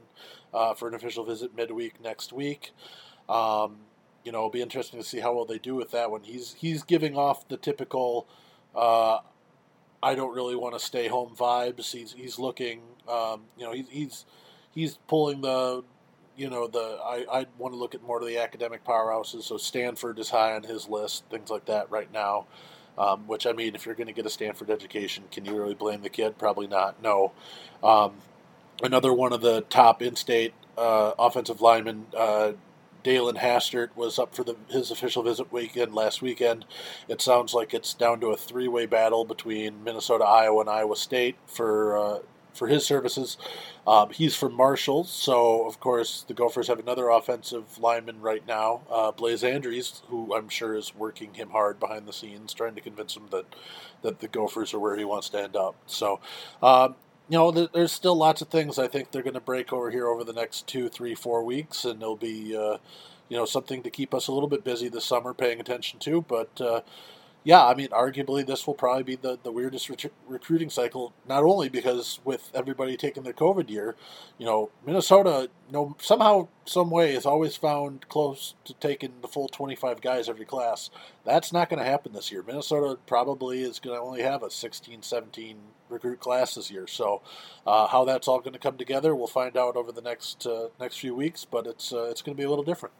uh, 0.52 0.74
for 0.74 0.86
an 0.86 0.94
official 0.94 1.24
visit 1.24 1.56
midweek 1.56 1.98
next 2.02 2.34
week. 2.34 2.72
Um, 3.26 3.76
you 4.22 4.32
know, 4.32 4.38
it'll 4.40 4.50
be 4.50 4.60
interesting 4.60 5.00
to 5.00 5.06
see 5.06 5.20
how 5.20 5.34
well 5.34 5.46
they 5.46 5.58
do 5.58 5.74
with 5.74 5.92
that 5.92 6.10
one. 6.10 6.24
He's 6.24 6.56
he's 6.58 6.82
giving 6.82 7.16
off 7.16 7.48
the 7.48 7.56
typical. 7.56 8.26
Uh, 8.74 9.20
I 10.02 10.14
don't 10.14 10.34
really 10.34 10.56
want 10.56 10.74
to 10.74 10.78
stay 10.78 11.08
home 11.08 11.34
vibes. 11.34 11.90
He's 11.90 12.12
he's 12.12 12.38
looking, 12.38 12.82
um, 13.08 13.44
you 13.56 13.64
know, 13.64 13.72
he's 13.72 13.88
he's 13.88 14.26
he's 14.74 14.98
pulling 15.06 15.40
the 15.40 15.84
you 16.36 16.50
know, 16.50 16.66
the 16.66 16.98
I 17.02 17.24
I 17.30 17.46
want 17.58 17.74
to 17.74 17.78
look 17.78 17.94
at 17.94 18.02
more 18.02 18.20
of 18.20 18.26
the 18.26 18.38
academic 18.38 18.84
powerhouses. 18.84 19.44
So 19.44 19.56
Stanford 19.56 20.18
is 20.18 20.30
high 20.30 20.54
on 20.54 20.64
his 20.64 20.88
list, 20.88 21.24
things 21.30 21.50
like 21.50 21.66
that 21.66 21.90
right 21.90 22.12
now. 22.12 22.46
Um, 22.96 23.26
which 23.26 23.46
I 23.46 23.52
mean, 23.52 23.74
if 23.74 23.86
you're 23.86 23.96
going 23.96 24.06
to 24.06 24.12
get 24.12 24.24
a 24.24 24.30
Stanford 24.30 24.70
education, 24.70 25.24
can 25.32 25.44
you 25.44 25.56
really 25.56 25.74
blame 25.74 26.02
the 26.02 26.08
kid? 26.08 26.38
Probably 26.38 26.68
not. 26.68 27.02
No. 27.02 27.32
Um, 27.82 28.14
another 28.82 29.12
one 29.12 29.32
of 29.32 29.40
the 29.40 29.62
top 29.62 30.00
in-state 30.00 30.54
uh, 30.78 31.12
offensive 31.18 31.60
linemen, 31.60 32.06
uh, 32.16 32.52
Dalen 33.02 33.34
Hastert, 33.34 33.88
was 33.96 34.16
up 34.16 34.32
for 34.32 34.44
the, 34.44 34.54
his 34.70 34.92
official 34.92 35.24
visit 35.24 35.52
weekend 35.52 35.92
last 35.92 36.22
weekend. 36.22 36.66
It 37.08 37.20
sounds 37.20 37.52
like 37.52 37.74
it's 37.74 37.94
down 37.94 38.20
to 38.20 38.28
a 38.28 38.36
three-way 38.36 38.86
battle 38.86 39.24
between 39.24 39.82
Minnesota, 39.82 40.24
Iowa, 40.24 40.60
and 40.60 40.70
Iowa 40.70 40.94
State 40.94 41.34
for 41.46 41.98
uh, 41.98 42.18
for 42.54 42.68
his 42.68 42.86
services. 42.86 43.36
Um, 43.86 44.10
he's 44.10 44.34
from 44.34 44.54
Marshall, 44.54 45.04
so 45.04 45.66
of 45.66 45.80
course 45.80 46.24
the 46.26 46.34
Gophers 46.34 46.68
have 46.68 46.78
another 46.78 47.08
offensive 47.08 47.78
lineman 47.78 48.20
right 48.20 48.46
now, 48.46 48.82
uh, 48.90 49.12
Blaise 49.12 49.42
Andries, 49.42 50.02
who 50.08 50.34
I'm 50.34 50.48
sure 50.48 50.74
is 50.74 50.94
working 50.94 51.34
him 51.34 51.50
hard 51.50 51.78
behind 51.78 52.06
the 52.06 52.12
scenes, 52.12 52.54
trying 52.54 52.74
to 52.76 52.80
convince 52.80 53.16
him 53.16 53.28
that 53.30 53.46
that 54.02 54.20
the 54.20 54.28
Gophers 54.28 54.72
are 54.72 54.78
where 54.78 54.96
he 54.96 55.04
wants 55.04 55.28
to 55.30 55.42
end 55.42 55.56
up. 55.56 55.76
So. 55.86 56.20
Um, 56.62 56.96
you 57.28 57.38
know, 57.38 57.50
there's 57.50 57.92
still 57.92 58.14
lots 58.14 58.42
of 58.42 58.48
things 58.48 58.78
I 58.78 58.86
think 58.86 59.10
they're 59.10 59.22
going 59.22 59.32
to 59.32 59.40
break 59.40 59.72
over 59.72 59.90
here 59.90 60.08
over 60.08 60.24
the 60.24 60.34
next 60.34 60.66
two, 60.66 60.90
three, 60.90 61.14
four 61.14 61.42
weeks, 61.42 61.84
and 61.86 62.00
there'll 62.00 62.16
be, 62.16 62.54
uh, 62.54 62.76
you 63.30 63.36
know, 63.38 63.46
something 63.46 63.82
to 63.82 63.88
keep 63.90 64.12
us 64.12 64.28
a 64.28 64.32
little 64.32 64.48
bit 64.48 64.62
busy 64.62 64.88
this 64.88 65.06
summer, 65.06 65.32
paying 65.32 65.58
attention 65.58 65.98
to. 66.00 66.20
But 66.20 66.60
uh, 66.60 66.82
yeah, 67.44 67.64
I 67.66 67.74
mean, 67.74 67.88
arguably 67.88 68.46
this 68.46 68.66
will 68.66 68.74
probably 68.74 69.02
be 69.02 69.16
the, 69.16 69.38
the 69.42 69.52
weirdest 69.52 69.90
re- 69.90 70.10
recruiting 70.26 70.70
cycle, 70.70 71.12
not 71.28 71.42
only 71.42 71.68
because 71.68 72.18
with 72.24 72.50
everybody 72.54 72.96
taking 72.96 73.22
their 73.22 73.34
COVID 73.34 73.68
year, 73.68 73.96
you 74.38 74.46
know, 74.46 74.70
Minnesota, 74.86 75.50
you 75.66 75.72
know, 75.72 75.94
somehow, 76.00 76.48
some 76.64 76.90
way 76.90 77.14
is 77.14 77.26
always 77.26 77.54
found 77.54 78.08
close 78.08 78.54
to 78.64 78.72
taking 78.74 79.12
the 79.20 79.28
full 79.28 79.48
25 79.48 80.00
guys 80.00 80.26
every 80.26 80.46
class. 80.46 80.88
That's 81.26 81.52
not 81.52 81.68
going 81.68 81.80
to 81.80 81.90
happen 81.90 82.14
this 82.14 82.32
year. 82.32 82.42
Minnesota 82.42 82.98
probably 83.06 83.62
is 83.62 83.78
going 83.78 83.94
to 83.94 84.02
only 84.02 84.22
have 84.22 84.42
a 84.42 84.50
16, 84.50 85.02
17 85.02 85.58
recruit 85.90 86.20
class 86.20 86.54
this 86.54 86.70
year. 86.70 86.86
So, 86.86 87.20
uh, 87.66 87.88
how 87.88 88.06
that's 88.06 88.26
all 88.26 88.40
going 88.40 88.54
to 88.54 88.58
come 88.58 88.78
together, 88.78 89.14
we'll 89.14 89.26
find 89.26 89.56
out 89.58 89.76
over 89.76 89.92
the 89.92 90.00
next 90.00 90.46
uh, 90.46 90.68
next 90.80 90.98
few 90.98 91.14
weeks. 91.14 91.44
But 91.44 91.66
it's 91.66 91.92
uh, 91.92 92.04
it's 92.04 92.22
going 92.22 92.34
to 92.36 92.40
be 92.40 92.44
a 92.44 92.48
little 92.48 92.64
different. 92.64 92.94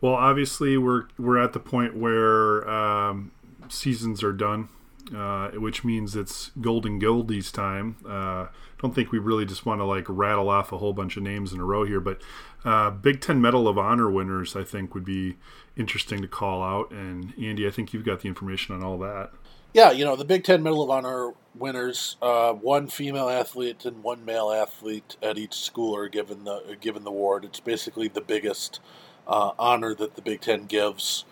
Well, 0.00 0.14
obviously, 0.14 0.76
we're 0.76 1.04
we're 1.18 1.38
at 1.38 1.52
the 1.52 1.60
point 1.60 1.96
where 1.96 2.68
um, 2.68 3.32
seasons 3.68 4.22
are 4.22 4.32
done, 4.32 4.68
uh, 5.14 5.48
which 5.50 5.84
means 5.84 6.14
it's 6.14 6.50
Golden 6.60 6.98
Goldy's 6.98 7.50
time. 7.50 7.96
Uh, 8.06 8.46
don't 8.80 8.94
think 8.94 9.10
we 9.10 9.18
really 9.18 9.46
just 9.46 9.64
want 9.64 9.80
to 9.80 9.84
like 9.84 10.04
rattle 10.08 10.50
off 10.50 10.70
a 10.72 10.78
whole 10.78 10.92
bunch 10.92 11.16
of 11.16 11.22
names 11.22 11.52
in 11.52 11.60
a 11.60 11.64
row 11.64 11.84
here, 11.84 12.00
but 12.00 12.20
uh, 12.64 12.90
Big 12.90 13.20
Ten 13.20 13.40
Medal 13.40 13.66
of 13.68 13.78
Honor 13.78 14.10
winners, 14.10 14.54
I 14.54 14.64
think, 14.64 14.94
would 14.94 15.04
be 15.04 15.36
interesting 15.76 16.20
to 16.20 16.28
call 16.28 16.62
out. 16.62 16.90
And 16.90 17.32
Andy, 17.40 17.66
I 17.66 17.70
think 17.70 17.92
you've 17.92 18.04
got 18.04 18.20
the 18.20 18.28
information 18.28 18.74
on 18.74 18.82
all 18.82 18.98
that. 18.98 19.30
Yeah, 19.72 19.92
you 19.92 20.04
know 20.04 20.16
the 20.16 20.24
Big 20.24 20.44
Ten 20.44 20.62
Medal 20.62 20.82
of 20.82 20.90
Honor 20.90 21.32
winners, 21.54 22.16
uh, 22.20 22.52
one 22.52 22.88
female 22.88 23.28
athlete 23.28 23.84
and 23.84 24.02
one 24.02 24.24
male 24.24 24.50
athlete 24.50 25.16
at 25.22 25.38
each 25.38 25.54
school 25.54 25.96
are 25.96 26.08
given 26.08 26.44
the 26.44 26.76
given 26.80 27.04
the 27.04 27.10
award. 27.10 27.44
It's 27.44 27.60
basically 27.60 28.08
the 28.08 28.20
biggest 28.20 28.80
uh, 29.26 29.52
honor 29.58 29.94
that 29.94 30.14
the 30.14 30.22
Big 30.22 30.40
Ten 30.40 30.66
gives 30.66 31.24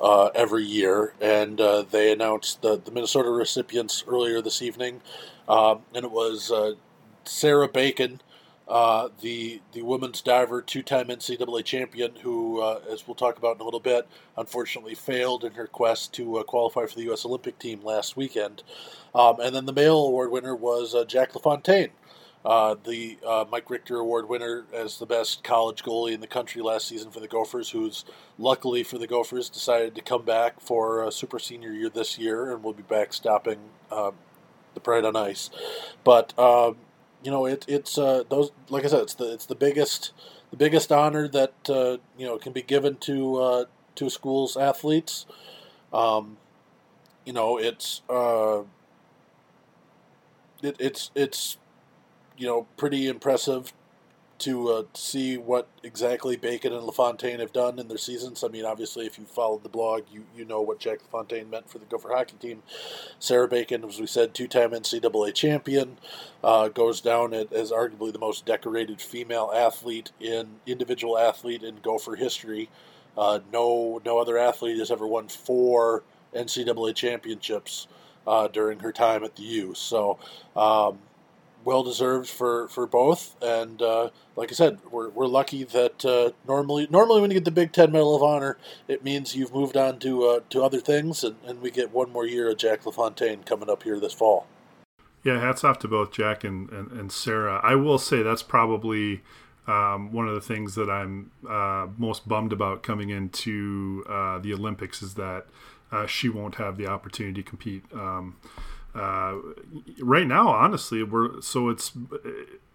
uh, 0.00 0.30
every 0.34 0.64
year. 0.64 1.14
And 1.20 1.60
uh, 1.60 1.82
they 1.82 2.12
announced 2.12 2.62
the, 2.62 2.76
the 2.76 2.90
Minnesota 2.90 3.30
recipients 3.30 4.04
earlier 4.06 4.42
this 4.42 4.62
evening. 4.62 5.00
Um, 5.48 5.80
and 5.94 6.04
it 6.04 6.10
was 6.10 6.50
uh, 6.50 6.74
Sarah 7.24 7.68
Bacon, 7.68 8.20
uh, 8.68 9.08
the, 9.20 9.60
the 9.72 9.82
women's 9.82 10.22
diver, 10.22 10.62
two 10.62 10.82
time 10.82 11.08
NCAA 11.08 11.64
champion, 11.64 12.12
who, 12.22 12.60
uh, 12.60 12.80
as 12.90 13.06
we'll 13.06 13.14
talk 13.14 13.38
about 13.38 13.56
in 13.56 13.60
a 13.60 13.64
little 13.64 13.80
bit, 13.80 14.08
unfortunately 14.36 14.94
failed 14.94 15.44
in 15.44 15.52
her 15.52 15.66
quest 15.66 16.12
to 16.14 16.42
qualify 16.46 16.86
for 16.86 16.94
the 16.94 17.04
U.S. 17.04 17.24
Olympic 17.24 17.58
team 17.58 17.82
last 17.82 18.16
weekend. 18.16 18.62
Um, 19.14 19.40
and 19.40 19.54
then 19.54 19.66
the 19.66 19.72
male 19.72 20.06
award 20.06 20.30
winner 20.30 20.56
was 20.56 20.96
Jack 21.06 21.34
LaFontaine. 21.34 21.90
Uh, 22.44 22.74
the 22.84 23.18
uh, 23.24 23.44
Mike 23.50 23.70
Richter 23.70 23.98
Award 23.98 24.28
winner 24.28 24.64
as 24.72 24.98
the 24.98 25.06
best 25.06 25.44
college 25.44 25.84
goalie 25.84 26.12
in 26.12 26.20
the 26.20 26.26
country 26.26 26.60
last 26.60 26.88
season 26.88 27.12
for 27.12 27.20
the 27.20 27.28
Gophers, 27.28 27.70
who's 27.70 28.04
luckily 28.36 28.82
for 28.82 28.98
the 28.98 29.06
Gophers 29.06 29.48
decided 29.48 29.94
to 29.94 30.00
come 30.00 30.24
back 30.24 30.60
for 30.60 31.04
a 31.04 31.12
super 31.12 31.38
senior 31.38 31.70
year 31.70 31.88
this 31.88 32.18
year 32.18 32.52
and 32.52 32.64
will 32.64 32.72
be 32.72 32.82
back 32.82 33.12
stopping 33.12 33.58
uh, 33.92 34.10
the 34.74 34.80
Pride 34.80 35.04
on 35.04 35.14
Ice. 35.14 35.50
But 36.02 36.36
um, 36.36 36.78
you 37.22 37.30
know, 37.30 37.46
it, 37.46 37.64
it's 37.68 37.96
uh, 37.96 38.24
those 38.28 38.50
like 38.68 38.84
I 38.84 38.88
said, 38.88 39.02
it's 39.02 39.14
the 39.14 39.32
it's 39.32 39.46
the 39.46 39.54
biggest 39.54 40.12
the 40.50 40.56
biggest 40.56 40.90
honor 40.90 41.28
that 41.28 41.54
uh, 41.68 41.98
you 42.18 42.26
know 42.26 42.38
can 42.38 42.52
be 42.52 42.62
given 42.62 42.96
to 42.96 43.66
to 43.94 44.10
schools 44.10 44.56
athletes. 44.56 45.26
Um, 45.92 46.38
you 47.24 47.32
know, 47.32 47.56
it's 47.56 48.02
it, 50.60 50.76
it's 50.80 51.12
it's 51.14 51.56
you 52.42 52.48
know, 52.48 52.66
pretty 52.76 53.06
impressive 53.06 53.72
to 54.38 54.68
uh, 54.68 54.82
see 54.94 55.36
what 55.36 55.68
exactly 55.84 56.34
Bacon 56.34 56.72
and 56.72 56.82
LaFontaine 56.82 57.38
have 57.38 57.52
done 57.52 57.78
in 57.78 57.86
their 57.86 57.96
seasons. 57.96 58.42
I 58.42 58.48
mean, 58.48 58.64
obviously, 58.64 59.06
if 59.06 59.16
you 59.16 59.24
followed 59.26 59.62
the 59.62 59.68
blog, 59.68 60.02
you, 60.10 60.24
you 60.36 60.44
know 60.44 60.60
what 60.60 60.80
Jack 60.80 60.98
LaFontaine 61.02 61.48
meant 61.48 61.70
for 61.70 61.78
the 61.78 61.84
Gopher 61.84 62.08
hockey 62.08 62.34
team. 62.40 62.64
Sarah 63.20 63.46
Bacon, 63.46 63.84
as 63.84 64.00
we 64.00 64.08
said, 64.08 64.34
two 64.34 64.48
time 64.48 64.72
NCAA 64.72 65.32
champion, 65.34 65.98
uh, 66.42 66.66
goes 66.66 67.00
down 67.00 67.32
as 67.32 67.70
arguably 67.70 68.12
the 68.12 68.18
most 68.18 68.44
decorated 68.44 69.00
female 69.00 69.52
athlete 69.54 70.10
in 70.18 70.56
individual 70.66 71.16
athlete 71.16 71.62
in 71.62 71.76
Gopher 71.76 72.16
history. 72.16 72.68
Uh, 73.16 73.38
no, 73.52 74.02
no 74.04 74.18
other 74.18 74.36
athlete 74.36 74.80
has 74.80 74.90
ever 74.90 75.06
won 75.06 75.28
four 75.28 76.02
NCAA 76.34 76.96
championships 76.96 77.86
uh, 78.26 78.48
during 78.48 78.80
her 78.80 78.90
time 78.90 79.22
at 79.22 79.36
the 79.36 79.44
U. 79.44 79.74
So, 79.74 80.18
um, 80.56 80.98
well 81.64 81.82
deserved 81.82 82.28
for, 82.28 82.68
for 82.68 82.86
both. 82.86 83.36
And 83.42 83.80
uh, 83.80 84.10
like 84.36 84.50
I 84.50 84.54
said, 84.54 84.78
we're, 84.90 85.10
we're 85.10 85.26
lucky 85.26 85.64
that 85.64 86.04
uh, 86.04 86.30
normally 86.46 86.86
normally 86.90 87.20
when 87.20 87.30
you 87.30 87.34
get 87.34 87.44
the 87.44 87.50
Big 87.50 87.72
Ten 87.72 87.92
Medal 87.92 88.16
of 88.16 88.22
Honor, 88.22 88.58
it 88.88 89.04
means 89.04 89.36
you've 89.36 89.54
moved 89.54 89.76
on 89.76 89.98
to 90.00 90.24
uh, 90.24 90.40
to 90.50 90.62
other 90.62 90.80
things, 90.80 91.24
and, 91.24 91.36
and 91.44 91.60
we 91.60 91.70
get 91.70 91.92
one 91.92 92.10
more 92.10 92.26
year 92.26 92.50
of 92.50 92.58
Jack 92.58 92.86
LaFontaine 92.86 93.42
coming 93.44 93.70
up 93.70 93.82
here 93.82 93.98
this 94.00 94.12
fall. 94.12 94.46
Yeah, 95.24 95.40
hats 95.40 95.62
off 95.62 95.78
to 95.80 95.88
both 95.88 96.12
Jack 96.12 96.42
and, 96.42 96.68
and, 96.70 96.90
and 96.90 97.12
Sarah. 97.12 97.60
I 97.62 97.76
will 97.76 97.98
say 97.98 98.22
that's 98.22 98.42
probably 98.42 99.22
um, 99.68 100.12
one 100.12 100.26
of 100.26 100.34
the 100.34 100.40
things 100.40 100.74
that 100.74 100.90
I'm 100.90 101.30
uh, 101.48 101.86
most 101.96 102.26
bummed 102.28 102.52
about 102.52 102.82
coming 102.82 103.10
into 103.10 104.04
uh, 104.08 104.38
the 104.40 104.52
Olympics 104.52 105.00
is 105.00 105.14
that 105.14 105.46
uh, 105.92 106.06
she 106.06 106.28
won't 106.28 106.56
have 106.56 106.76
the 106.76 106.86
opportunity 106.86 107.42
to 107.42 107.48
compete. 107.48 107.84
Um, 107.92 108.36
uh, 108.94 109.36
right 110.00 110.26
now, 110.26 110.48
honestly, 110.48 111.02
we're 111.02 111.40
so 111.40 111.68
it's 111.68 111.92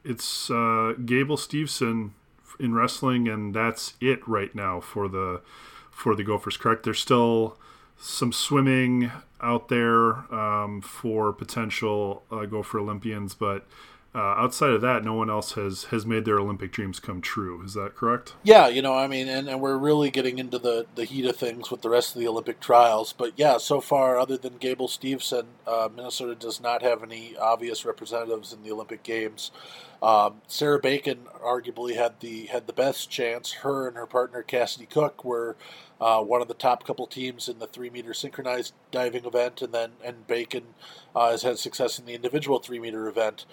it's 0.03 0.49
uh, 0.49 0.93
Gable 1.05 1.37
Steveson 1.37 2.11
in 2.59 2.73
wrestling, 2.73 3.27
and 3.27 3.53
that's 3.53 3.93
it 4.01 4.27
right 4.27 4.53
now 4.55 4.79
for 4.79 5.07
the 5.07 5.41
for 5.91 6.15
the 6.15 6.23
Gophers. 6.23 6.57
Correct? 6.57 6.83
There's 6.83 6.99
still 6.99 7.57
some 7.99 8.31
swimming 8.31 9.11
out 9.41 9.69
there 9.69 10.33
um, 10.33 10.81
for 10.81 11.31
potential 11.33 12.23
uh, 12.31 12.45
Gopher 12.45 12.79
Olympians, 12.79 13.35
but 13.35 13.65
uh, 14.17 14.33
outside 14.35 14.71
of 14.71 14.81
that, 14.81 15.03
no 15.03 15.13
one 15.13 15.29
else 15.29 15.51
has 15.51 15.85
has 15.85 16.03
made 16.03 16.25
their 16.25 16.39
Olympic 16.39 16.71
dreams 16.71 16.99
come 16.99 17.21
true. 17.21 17.63
Is 17.63 17.75
that 17.75 17.95
correct? 17.95 18.33
Yeah, 18.41 18.67
you 18.67 18.81
know, 18.81 18.95
I 18.95 19.05
mean, 19.05 19.27
and, 19.27 19.47
and 19.47 19.61
we're 19.61 19.77
really 19.77 20.09
getting 20.09 20.39
into 20.39 20.57
the, 20.57 20.87
the 20.95 21.05
heat 21.05 21.25
of 21.25 21.35
things 21.35 21.69
with 21.69 21.83
the 21.83 21.89
rest 21.89 22.15
of 22.15 22.19
the 22.19 22.27
Olympic 22.27 22.59
trials. 22.59 23.13
But 23.13 23.33
yeah, 23.35 23.59
so 23.59 23.79
far, 23.79 24.17
other 24.17 24.35
than 24.35 24.57
Gable 24.57 24.87
Steveson, 24.87 25.45
uh, 25.67 25.89
Minnesota 25.95 26.33
does 26.33 26.59
not 26.59 26.81
have 26.81 27.03
any 27.03 27.37
obvious 27.37 27.85
representatives 27.85 28.51
in 28.51 28.63
the 28.63 28.71
Olympic 28.71 29.03
Games. 29.03 29.51
Um, 30.01 30.41
Sarah 30.47 30.79
Bacon 30.79 31.25
arguably 31.43 31.95
had 31.95 32.19
the 32.19 32.47
had 32.47 32.65
the 32.65 32.73
best 32.73 33.11
chance. 33.11 33.51
Her 33.53 33.87
and 33.87 33.97
her 33.97 34.07
partner 34.07 34.41
Cassidy 34.41 34.87
Cook 34.87 35.23
were 35.23 35.55
uh, 35.99 36.21
one 36.21 36.41
of 36.41 36.47
the 36.47 36.53
top 36.53 36.85
couple 36.85 37.07
teams 37.07 37.47
in 37.47 37.59
the 37.59 37.67
three 37.67 37.89
meter 37.89 38.13
synchronized 38.13 38.73
diving 38.91 39.25
event, 39.25 39.61
and 39.61 39.73
then 39.73 39.91
and 40.03 40.27
Bacon 40.27 40.63
uh, 41.15 41.31
has 41.31 41.43
had 41.43 41.57
success 41.57 41.97
in 41.99 42.05
the 42.05 42.13
individual 42.13 42.59
three 42.59 42.79
meter 42.79 43.07
event. 43.07 43.45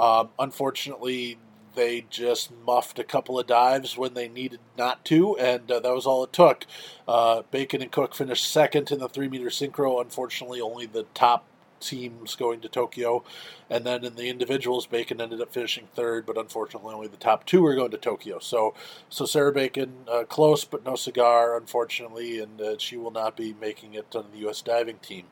Um, 0.00 0.30
unfortunately, 0.38 1.38
they 1.74 2.06
just 2.08 2.50
muffed 2.66 2.98
a 2.98 3.04
couple 3.04 3.38
of 3.38 3.46
dives 3.46 3.98
when 3.98 4.14
they 4.14 4.28
needed 4.28 4.60
not 4.78 5.04
to, 5.04 5.36
and 5.36 5.70
uh, 5.70 5.78
that 5.80 5.94
was 5.94 6.06
all 6.06 6.24
it 6.24 6.32
took. 6.32 6.64
Uh, 7.06 7.42
Bacon 7.50 7.82
and 7.82 7.92
Cook 7.92 8.14
finished 8.14 8.50
second 8.50 8.90
in 8.90 8.98
the 8.98 9.10
three 9.10 9.28
meter 9.28 9.50
synchro. 9.50 10.00
Unfortunately, 10.00 10.60
only 10.60 10.86
the 10.86 11.04
top 11.12 11.44
teams 11.80 12.34
going 12.34 12.60
to 12.60 12.68
Tokyo. 12.68 13.24
And 13.68 13.84
then 13.84 14.04
in 14.04 14.14
the 14.14 14.28
individuals, 14.28 14.86
Bacon 14.86 15.20
ended 15.20 15.40
up 15.40 15.52
finishing 15.52 15.88
third, 15.94 16.26
but 16.26 16.36
unfortunately 16.36 16.94
only 16.94 17.08
the 17.08 17.16
top 17.16 17.46
two 17.46 17.64
are 17.66 17.74
going 17.74 17.90
to 17.90 17.96
Tokyo. 17.96 18.38
So, 18.38 18.74
so 19.08 19.24
Sarah 19.24 19.52
Bacon, 19.52 19.92
uh, 20.10 20.24
close 20.24 20.64
but 20.64 20.84
no 20.84 20.96
cigar, 20.96 21.56
unfortunately, 21.56 22.40
and 22.40 22.60
uh, 22.60 22.78
she 22.78 22.96
will 22.96 23.10
not 23.10 23.36
be 23.36 23.54
making 23.60 23.94
it 23.94 24.14
on 24.14 24.26
the 24.32 24.38
U.S. 24.40 24.60
diving 24.62 24.98
team. 24.98 25.26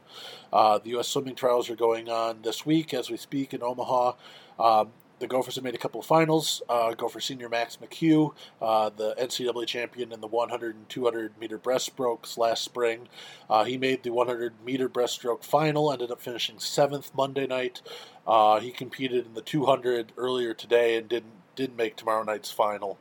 Uh, 0.52 0.78
the 0.78 0.90
U.S. 0.90 1.08
swimming 1.08 1.34
trials 1.34 1.68
are 1.68 1.76
going 1.76 2.08
on 2.08 2.42
this 2.42 2.64
week 2.64 2.94
as 2.94 3.10
we 3.10 3.16
speak 3.16 3.52
in 3.52 3.62
Omaha. 3.62 4.12
Um, 4.58 4.90
the 5.18 5.26
Gophers 5.26 5.56
have 5.56 5.64
made 5.64 5.74
a 5.74 5.78
couple 5.78 6.00
of 6.00 6.06
finals. 6.06 6.62
Uh, 6.68 6.94
Gopher 6.94 7.20
senior 7.20 7.48
Max 7.48 7.76
McHugh, 7.76 8.32
uh, 8.62 8.90
the 8.90 9.14
NCAA 9.16 9.66
champion 9.66 10.12
in 10.12 10.20
the 10.20 10.26
100 10.26 10.76
and 10.76 10.88
200 10.88 11.38
meter 11.40 11.58
breaststrokes 11.58 12.38
last 12.38 12.64
spring. 12.64 13.08
Uh, 13.50 13.64
he 13.64 13.76
made 13.76 14.02
the 14.02 14.10
100 14.10 14.54
meter 14.64 14.88
breaststroke 14.88 15.42
final, 15.42 15.92
ended 15.92 16.10
up 16.10 16.20
finishing 16.20 16.58
seventh 16.58 17.12
Monday 17.14 17.46
night. 17.46 17.82
Uh, 18.26 18.60
he 18.60 18.70
competed 18.70 19.26
in 19.26 19.34
the 19.34 19.42
200 19.42 20.12
earlier 20.16 20.54
today 20.54 20.96
and 20.96 21.08
didn't 21.08 21.32
didn't 21.56 21.76
make 21.76 21.96
tomorrow 21.96 22.22
night's 22.22 22.52
final. 22.52 22.98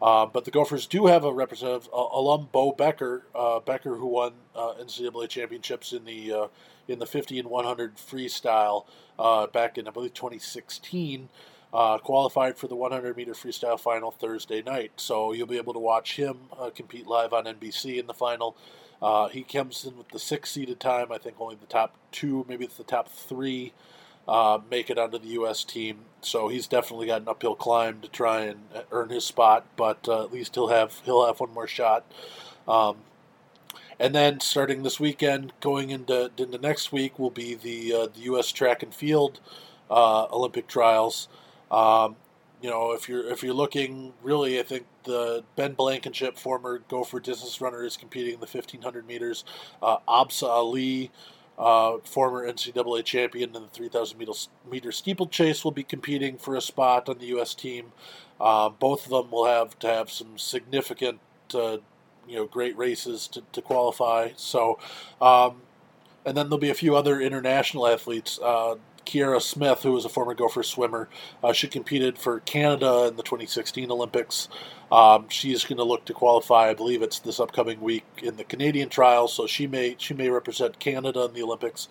Uh, 0.00 0.26
but 0.26 0.44
the 0.44 0.50
Gophers 0.52 0.86
do 0.86 1.06
have 1.06 1.24
a 1.24 1.32
representative, 1.32 1.88
alum 1.92 2.48
Bo 2.52 2.70
Becker, 2.70 3.24
Becker 3.64 3.96
who 3.96 4.06
won 4.06 4.34
NCAA 4.54 5.28
championships 5.28 5.92
in 5.92 6.04
the 6.04 6.48
in 6.88 6.98
the 6.98 7.06
50 7.06 7.38
and 7.38 7.50
100 7.50 7.96
freestyle 7.96 8.86
uh, 9.18 9.46
back 9.46 9.78
in 9.78 9.88
I 9.88 9.90
believe 9.90 10.14
2016. 10.14 11.28
qualified 11.72 12.56
for 12.56 12.68
the 12.68 12.76
100 12.76 13.16
meter 13.16 13.32
freestyle 13.32 13.78
final 13.78 14.10
Thursday 14.10 14.62
night, 14.62 14.92
so 14.96 15.32
you'll 15.32 15.46
be 15.46 15.58
able 15.58 15.72
to 15.72 15.78
watch 15.78 16.16
him 16.16 16.38
compete 16.74 17.06
live 17.06 17.32
on 17.32 17.44
NBC 17.44 17.98
in 17.98 18.06
the 18.06 18.14
final. 18.14 18.56
he 19.30 19.42
comes 19.42 19.84
in 19.84 19.96
with 19.96 20.08
the 20.10 20.18
six 20.18 20.50
seeded 20.50 20.80
time. 20.80 21.12
I 21.12 21.18
think 21.18 21.36
only 21.40 21.56
the 21.56 21.66
top 21.66 21.94
two, 22.12 22.44
maybe 22.48 22.64
it's 22.64 22.76
the 22.76 22.84
top 22.84 23.08
three 23.08 23.72
uh, 24.28 24.58
make 24.70 24.90
it 24.90 24.98
onto 24.98 25.18
the 25.18 25.28
U.S. 25.28 25.64
team. 25.64 25.98
So 26.20 26.48
he's 26.48 26.66
definitely 26.66 27.06
got 27.06 27.22
an 27.22 27.28
uphill 27.28 27.54
climb 27.54 28.00
to 28.00 28.08
try 28.08 28.40
and 28.40 28.60
earn 28.90 29.10
his 29.10 29.24
spot, 29.24 29.66
but 29.76 30.08
uh, 30.08 30.24
at 30.24 30.32
least 30.32 30.54
he'll 30.54 30.68
have 30.68 31.00
he'll 31.04 31.26
have 31.26 31.40
one 31.40 31.52
more 31.54 31.68
shot. 31.68 32.04
Um, 32.66 32.96
and 33.98 34.14
then 34.14 34.40
starting 34.40 34.82
this 34.82 35.00
weekend, 35.00 35.52
going 35.60 35.90
into 35.90 36.30
into 36.36 36.58
next 36.58 36.92
week, 36.92 37.18
will 37.18 37.30
be 37.30 37.54
the 37.54 37.94
uh, 37.94 38.06
the 38.06 38.20
U.S. 38.22 38.52
track 38.52 38.82
and 38.82 38.94
field 38.94 39.40
uh, 39.90 40.26
Olympic 40.26 40.66
trials. 40.66 41.28
Um, 41.70 42.16
you 42.62 42.70
know, 42.70 42.92
if 42.92 43.08
you're 43.08 43.26
if 43.30 43.42
you're 43.42 43.54
looking 43.54 44.12
really, 44.22 44.58
I 44.58 44.62
think 44.62 44.86
the 45.04 45.44
Ben 45.56 45.74
Blankenship, 45.74 46.38
former 46.38 46.78
Gopher 46.88 47.20
distance 47.20 47.60
runner, 47.60 47.84
is 47.84 47.96
competing 47.96 48.34
in 48.34 48.40
the 48.40 48.46
1500 48.46 49.06
meters. 49.06 49.44
Uh, 49.82 49.98
Obsa 50.08 50.48
Ali 50.48 51.10
uh, 51.58 51.98
former 52.04 52.50
NCAA 52.50 53.04
champion 53.04 53.54
in 53.54 53.62
the 53.62 53.68
3,000 53.68 54.18
meter, 54.18 54.32
meter 54.70 54.92
steeplechase 54.92 55.64
will 55.64 55.72
be 55.72 55.82
competing 55.82 56.36
for 56.36 56.54
a 56.54 56.60
spot 56.60 57.08
on 57.08 57.18
the 57.18 57.26
U.S. 57.26 57.54
team. 57.54 57.92
Uh, 58.40 58.68
both 58.68 59.04
of 59.04 59.10
them 59.10 59.30
will 59.30 59.46
have 59.46 59.78
to 59.78 59.88
have 59.88 60.10
some 60.10 60.36
significant, 60.36 61.18
uh, 61.54 61.78
you 62.28 62.36
know, 62.36 62.46
great 62.46 62.76
races 62.76 63.28
to, 63.28 63.42
to 63.52 63.62
qualify. 63.62 64.30
So, 64.36 64.78
um, 65.20 65.62
and 66.24 66.36
then 66.36 66.46
there'll 66.46 66.58
be 66.58 66.70
a 66.70 66.74
few 66.74 66.96
other 66.96 67.20
international 67.20 67.86
athletes. 67.86 68.38
Uh, 68.42 68.76
Kierra 69.06 69.40
Smith, 69.40 69.82
who 69.82 69.92
was 69.92 70.04
a 70.04 70.08
former 70.08 70.34
Gopher 70.34 70.64
swimmer, 70.64 71.08
uh, 71.42 71.52
she 71.52 71.68
competed 71.68 72.18
for 72.18 72.40
Canada 72.40 73.06
in 73.06 73.16
the 73.16 73.22
2016 73.22 73.90
Olympics. 73.90 74.48
Um, 74.90 75.28
she's 75.28 75.64
going 75.64 75.78
to 75.78 75.84
look 75.84 76.04
to 76.06 76.12
qualify. 76.12 76.70
I 76.70 76.74
believe 76.74 77.02
it's 77.02 77.20
this 77.20 77.40
upcoming 77.40 77.80
week 77.80 78.04
in 78.22 78.36
the 78.36 78.44
Canadian 78.44 78.88
trial, 78.88 79.28
so 79.28 79.46
she 79.46 79.66
may 79.66 79.96
she 79.98 80.12
may 80.12 80.28
represent 80.28 80.78
Canada 80.78 81.24
in 81.24 81.32
the 81.32 81.42
Olympics. 81.42 81.88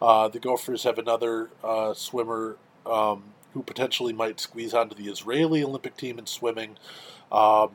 Uh, 0.00 0.28
the 0.28 0.38
Gophers 0.38 0.84
have 0.84 0.98
another 0.98 1.50
uh, 1.64 1.92
swimmer 1.94 2.56
um, 2.86 3.24
who 3.54 3.62
potentially 3.62 4.12
might 4.12 4.38
squeeze 4.38 4.74
onto 4.74 4.94
the 4.94 5.10
Israeli 5.10 5.64
Olympic 5.64 5.96
team 5.96 6.18
in 6.18 6.26
swimming. 6.26 6.76
Um, 7.32 7.70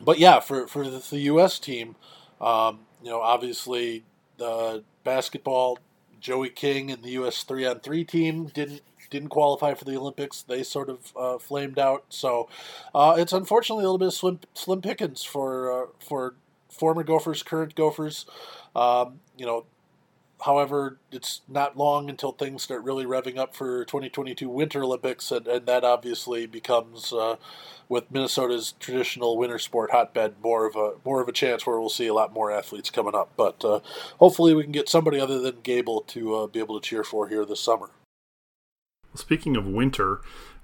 but 0.00 0.18
yeah, 0.18 0.40
for 0.40 0.66
for 0.66 0.88
the, 0.88 1.18
U.S. 1.18 1.58
team, 1.58 1.96
um, 2.40 2.80
you 3.02 3.10
know, 3.10 3.20
obviously 3.20 4.04
the 4.36 4.84
basketball 5.04 5.78
Joey 6.20 6.50
King 6.50 6.90
and 6.90 7.02
the 7.02 7.10
U.S. 7.10 7.42
three 7.42 7.66
on 7.66 7.80
three 7.80 8.04
team 8.04 8.46
didn't 8.46 8.82
didn't 9.10 9.28
qualify 9.28 9.74
for 9.74 9.84
the 9.84 9.96
Olympics. 9.96 10.42
They 10.42 10.62
sort 10.62 10.88
of 10.88 11.12
uh, 11.16 11.38
flamed 11.38 11.78
out. 11.78 12.04
So 12.10 12.48
uh, 12.94 13.16
it's 13.18 13.32
unfortunately 13.32 13.84
a 13.84 13.86
little 13.86 13.98
bit 13.98 14.08
of 14.08 14.14
slim, 14.14 14.40
slim 14.54 14.82
pickings 14.82 15.22
for 15.24 15.72
uh, 15.84 15.86
for 15.98 16.34
former 16.68 17.02
Gophers, 17.02 17.42
current 17.42 17.74
Gophers. 17.74 18.26
Um, 18.76 19.20
you 19.36 19.46
know, 19.46 19.64
however, 20.40 20.98
it's 21.10 21.40
not 21.48 21.76
long 21.76 22.08
until 22.08 22.32
things 22.32 22.62
start 22.62 22.82
really 22.82 23.04
revving 23.04 23.38
up 23.38 23.54
for 23.54 23.84
2022 23.84 24.48
Winter 24.48 24.84
Olympics, 24.84 25.30
and, 25.32 25.46
and 25.46 25.66
that 25.66 25.84
obviously 25.84 26.46
becomes 26.46 27.12
uh, 27.12 27.36
with 27.88 28.10
Minnesota's 28.10 28.74
traditional 28.78 29.36
winter 29.36 29.58
sport 29.58 29.90
hotbed 29.90 30.34
more 30.42 30.66
of 30.66 30.76
a 30.76 30.92
more 31.04 31.20
of 31.20 31.28
a 31.28 31.32
chance 31.32 31.66
where 31.66 31.80
we'll 31.80 31.88
see 31.88 32.06
a 32.06 32.14
lot 32.14 32.32
more 32.32 32.50
athletes 32.50 32.90
coming 32.90 33.14
up. 33.14 33.32
But 33.36 33.64
uh, 33.64 33.80
hopefully, 34.18 34.54
we 34.54 34.62
can 34.62 34.72
get 34.72 34.88
somebody 34.88 35.18
other 35.18 35.40
than 35.40 35.60
Gable 35.62 36.02
to 36.08 36.34
uh, 36.34 36.46
be 36.46 36.60
able 36.60 36.80
to 36.80 36.86
cheer 36.86 37.04
for 37.04 37.28
here 37.28 37.44
this 37.44 37.60
summer. 37.60 37.90
Speaking 39.14 39.56
of 39.56 39.66
winter, 39.66 40.20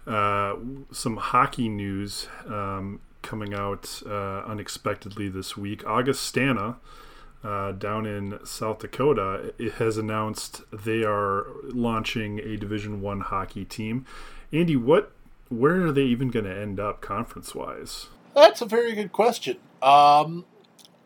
uh, 0.07 0.55
some 0.93 1.17
hockey 1.17 1.69
news 1.69 2.29
um, 2.47 3.01
coming 3.23 3.55
out 3.55 4.03
uh, 4.07 4.43
unexpectedly 4.45 5.29
this 5.29 5.57
week. 5.57 5.85
Augustana. 5.87 6.77
Uh, 7.45 7.73
down 7.73 8.07
in 8.07 8.39
South 8.43 8.79
Dakota 8.79 9.53
it 9.59 9.75
has 9.75 9.99
announced 9.99 10.63
they 10.73 11.05
are 11.05 11.47
launching 11.65 12.39
a 12.39 12.57
Division 12.57 13.03
One 13.03 13.21
hockey 13.21 13.67
team. 13.67 14.07
Andy, 14.51 14.77
what 14.77 15.13
where 15.51 15.85
are 15.87 15.93
they 15.93 16.05
even 16.05 16.31
going 16.31 16.47
to 16.47 16.57
end 16.57 16.81
up 16.81 17.03
conference 17.03 17.55
wise? 17.55 18.07
That's 18.35 18.63
a 18.63 18.67
very 18.67 18.95
good 18.95 19.13
question. 19.13 19.59
Um, 19.83 20.47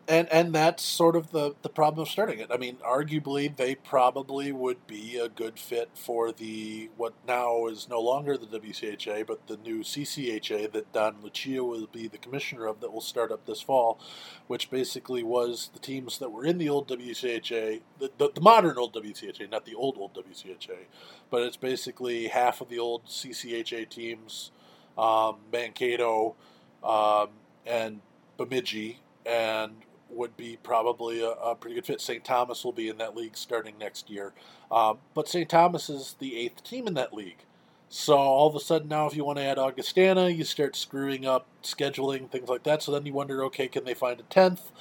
and 0.09 0.27
and 0.33 0.53
that's 0.53 0.83
sort 0.83 1.15
of 1.15 1.31
the 1.31 1.53
the 1.61 1.69
problem 1.69 2.01
of 2.01 2.09
starting 2.09 2.39
it. 2.39 2.49
I 2.51 2.57
mean, 2.57 2.77
arguably 2.77 3.55
they 3.55 3.75
probably 3.75 4.51
would 4.51 4.87
be 4.87 5.17
a 5.17 5.29
good 5.29 5.59
fit 5.59 5.91
for 5.93 6.31
the 6.31 6.89
what 6.97 7.13
now 7.27 7.67
is 7.67 7.87
no 7.87 8.01
longer 8.01 8.35
the 8.35 8.47
WCHA, 8.47 9.27
but 9.27 9.45
the 9.45 9.57
new 9.57 9.81
CCHA 9.81 10.71
that 10.71 10.91
Don 10.91 11.17
Lucia 11.21 11.63
will 11.63 11.85
be 11.85 12.07
the 12.07 12.17
commissioner 12.17 12.65
of 12.65 12.81
that 12.81 12.91
will 12.91 13.01
start 13.01 13.31
up 13.31 13.45
this 13.45 13.61
fall, 13.61 13.99
which 14.47 14.71
basically 14.71 15.21
was 15.21 15.69
the 15.73 15.79
teams 15.79 16.17
that 16.17 16.31
were 16.31 16.43
in 16.43 16.57
the 16.57 16.69
old 16.69 16.87
WCHA, 16.87 17.81
the, 17.99 18.11
the, 18.17 18.31
the 18.33 18.41
modern 18.41 18.79
old 18.79 18.93
WCHA, 18.95 19.51
not 19.51 19.65
the 19.65 19.75
old 19.75 19.95
old 19.99 20.15
WCHA, 20.15 20.87
but 21.29 21.43
it's 21.43 21.57
basically 21.57 22.29
half 22.29 22.61
of 22.61 22.69
the 22.69 22.79
old 22.79 23.05
CCHA 23.05 23.87
teams, 23.89 24.49
um, 24.97 25.37
Mankato, 25.51 26.35
um, 26.83 27.29
and 27.67 28.01
Bemidji 28.37 29.01
and 29.25 29.73
would 30.09 30.35
be 30.37 30.57
probably 30.61 31.21
a, 31.21 31.29
a, 31.29 31.55
pretty 31.55 31.75
good 31.75 31.85
fit. 31.85 32.01
St. 32.01 32.23
Thomas 32.23 32.63
will 32.63 32.71
be 32.71 32.89
in 32.89 32.97
that 32.97 33.15
league 33.15 33.37
starting 33.37 33.75
next 33.77 34.09
year. 34.09 34.33
Um, 34.71 34.99
but 35.13 35.27
St. 35.27 35.49
Thomas 35.49 35.89
is 35.89 36.15
the 36.19 36.37
eighth 36.37 36.63
team 36.63 36.87
in 36.87 36.93
that 36.95 37.13
league. 37.13 37.45
So 37.89 38.15
all 38.15 38.47
of 38.47 38.55
a 38.55 38.59
sudden 38.59 38.87
now, 38.87 39.07
if 39.07 39.15
you 39.15 39.25
want 39.25 39.39
to 39.39 39.43
add 39.43 39.57
Augustana, 39.57 40.29
you 40.29 40.43
start 40.43 40.75
screwing 40.75 41.25
up 41.25 41.47
scheduling, 41.63 42.29
things 42.29 42.47
like 42.47 42.63
that. 42.63 42.83
So 42.83 42.91
then 42.91 43.05
you 43.05 43.13
wonder, 43.13 43.43
okay, 43.45 43.67
can 43.67 43.83
they 43.83 43.95
find 43.95 44.19
a 44.19 44.23
tenth? 44.23 44.71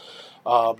Um, 0.44 0.76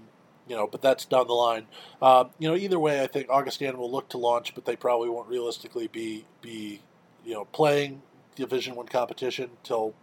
you 0.47 0.57
know, 0.57 0.67
but 0.67 0.83
that's 0.83 1.05
down 1.05 1.27
the 1.27 1.35
line. 1.35 1.67
Uh, 2.01 2.25
you 2.39 2.49
know, 2.49 2.57
either 2.57 2.79
way, 2.79 3.03
I 3.03 3.07
think 3.07 3.29
Augustana 3.31 3.79
will 3.79 3.91
look 3.91 4.09
to 4.11 4.19
launch, 4.19 4.55
but 4.55 4.65
they 4.65 4.77
probably 4.77 5.09
won't 5.09 5.29
realistically 5.29 5.89
be 5.89 6.25
be 6.41 6.81
you 7.25 7.35
know 7.35 7.45
playing 7.47 8.03
Division 8.35 8.75
One 8.75 8.87
competition 8.87 9.51
till 9.63 9.95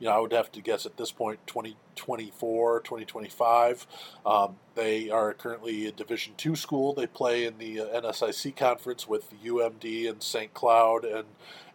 you 0.00 0.06
know, 0.06 0.12
I 0.12 0.18
would 0.18 0.32
have 0.32 0.50
to 0.52 0.62
guess 0.62 0.86
at 0.86 0.96
this 0.96 1.12
point 1.12 1.38
2024, 1.46 2.80
2025. 2.80 3.86
Um, 4.24 4.56
they 4.74 5.10
are 5.10 5.34
currently 5.34 5.86
a 5.86 5.92
Division 5.92 6.32
two 6.38 6.56
school. 6.56 6.94
They 6.94 7.06
play 7.06 7.44
in 7.44 7.58
the 7.58 7.80
uh, 7.80 8.00
NSIC 8.00 8.56
conference 8.56 9.06
with 9.06 9.30
UMD 9.44 10.10
and 10.10 10.22
St. 10.22 10.52
Cloud 10.54 11.04
and 11.04 11.26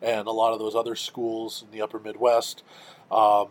and 0.02 0.28
a 0.28 0.32
lot 0.32 0.54
of 0.54 0.60
those 0.60 0.76
other 0.76 0.96
schools 0.96 1.64
in 1.64 1.72
the 1.72 1.82
Upper 1.82 2.00
Midwest. 2.00 2.64
Um, 3.12 3.50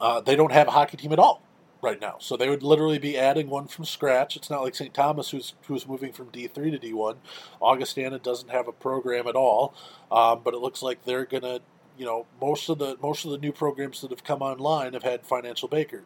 uh, 0.00 0.20
they 0.20 0.36
don't 0.36 0.52
have 0.52 0.68
a 0.68 0.70
hockey 0.70 0.96
team 0.96 1.12
at 1.12 1.18
all 1.18 1.42
right 1.82 2.00
now, 2.00 2.16
so 2.20 2.36
they 2.36 2.48
would 2.48 2.62
literally 2.62 2.98
be 2.98 3.18
adding 3.18 3.50
one 3.50 3.66
from 3.66 3.84
scratch. 3.84 4.36
It's 4.36 4.50
not 4.50 4.62
like 4.62 4.76
St. 4.76 4.94
Thomas, 4.94 5.30
who's 5.30 5.54
who's 5.66 5.86
moving 5.88 6.12
from 6.12 6.28
D 6.28 6.46
three 6.46 6.70
to 6.70 6.78
D 6.78 6.92
one. 6.92 7.16
Augustana 7.60 8.20
doesn't 8.20 8.50
have 8.50 8.68
a 8.68 8.72
program 8.72 9.26
at 9.26 9.34
all, 9.34 9.74
um, 10.12 10.42
but 10.44 10.54
it 10.54 10.58
looks 10.58 10.80
like 10.80 11.04
they're 11.04 11.24
gonna 11.24 11.58
you 11.98 12.06
know 12.06 12.26
most 12.40 12.68
of 12.68 12.78
the 12.78 12.96
most 13.02 13.24
of 13.24 13.30
the 13.32 13.38
new 13.38 13.52
programs 13.52 14.00
that 14.00 14.10
have 14.10 14.24
come 14.24 14.40
online 14.40 14.94
have 14.94 15.02
had 15.02 15.26
financial 15.26 15.68
baker. 15.68 16.04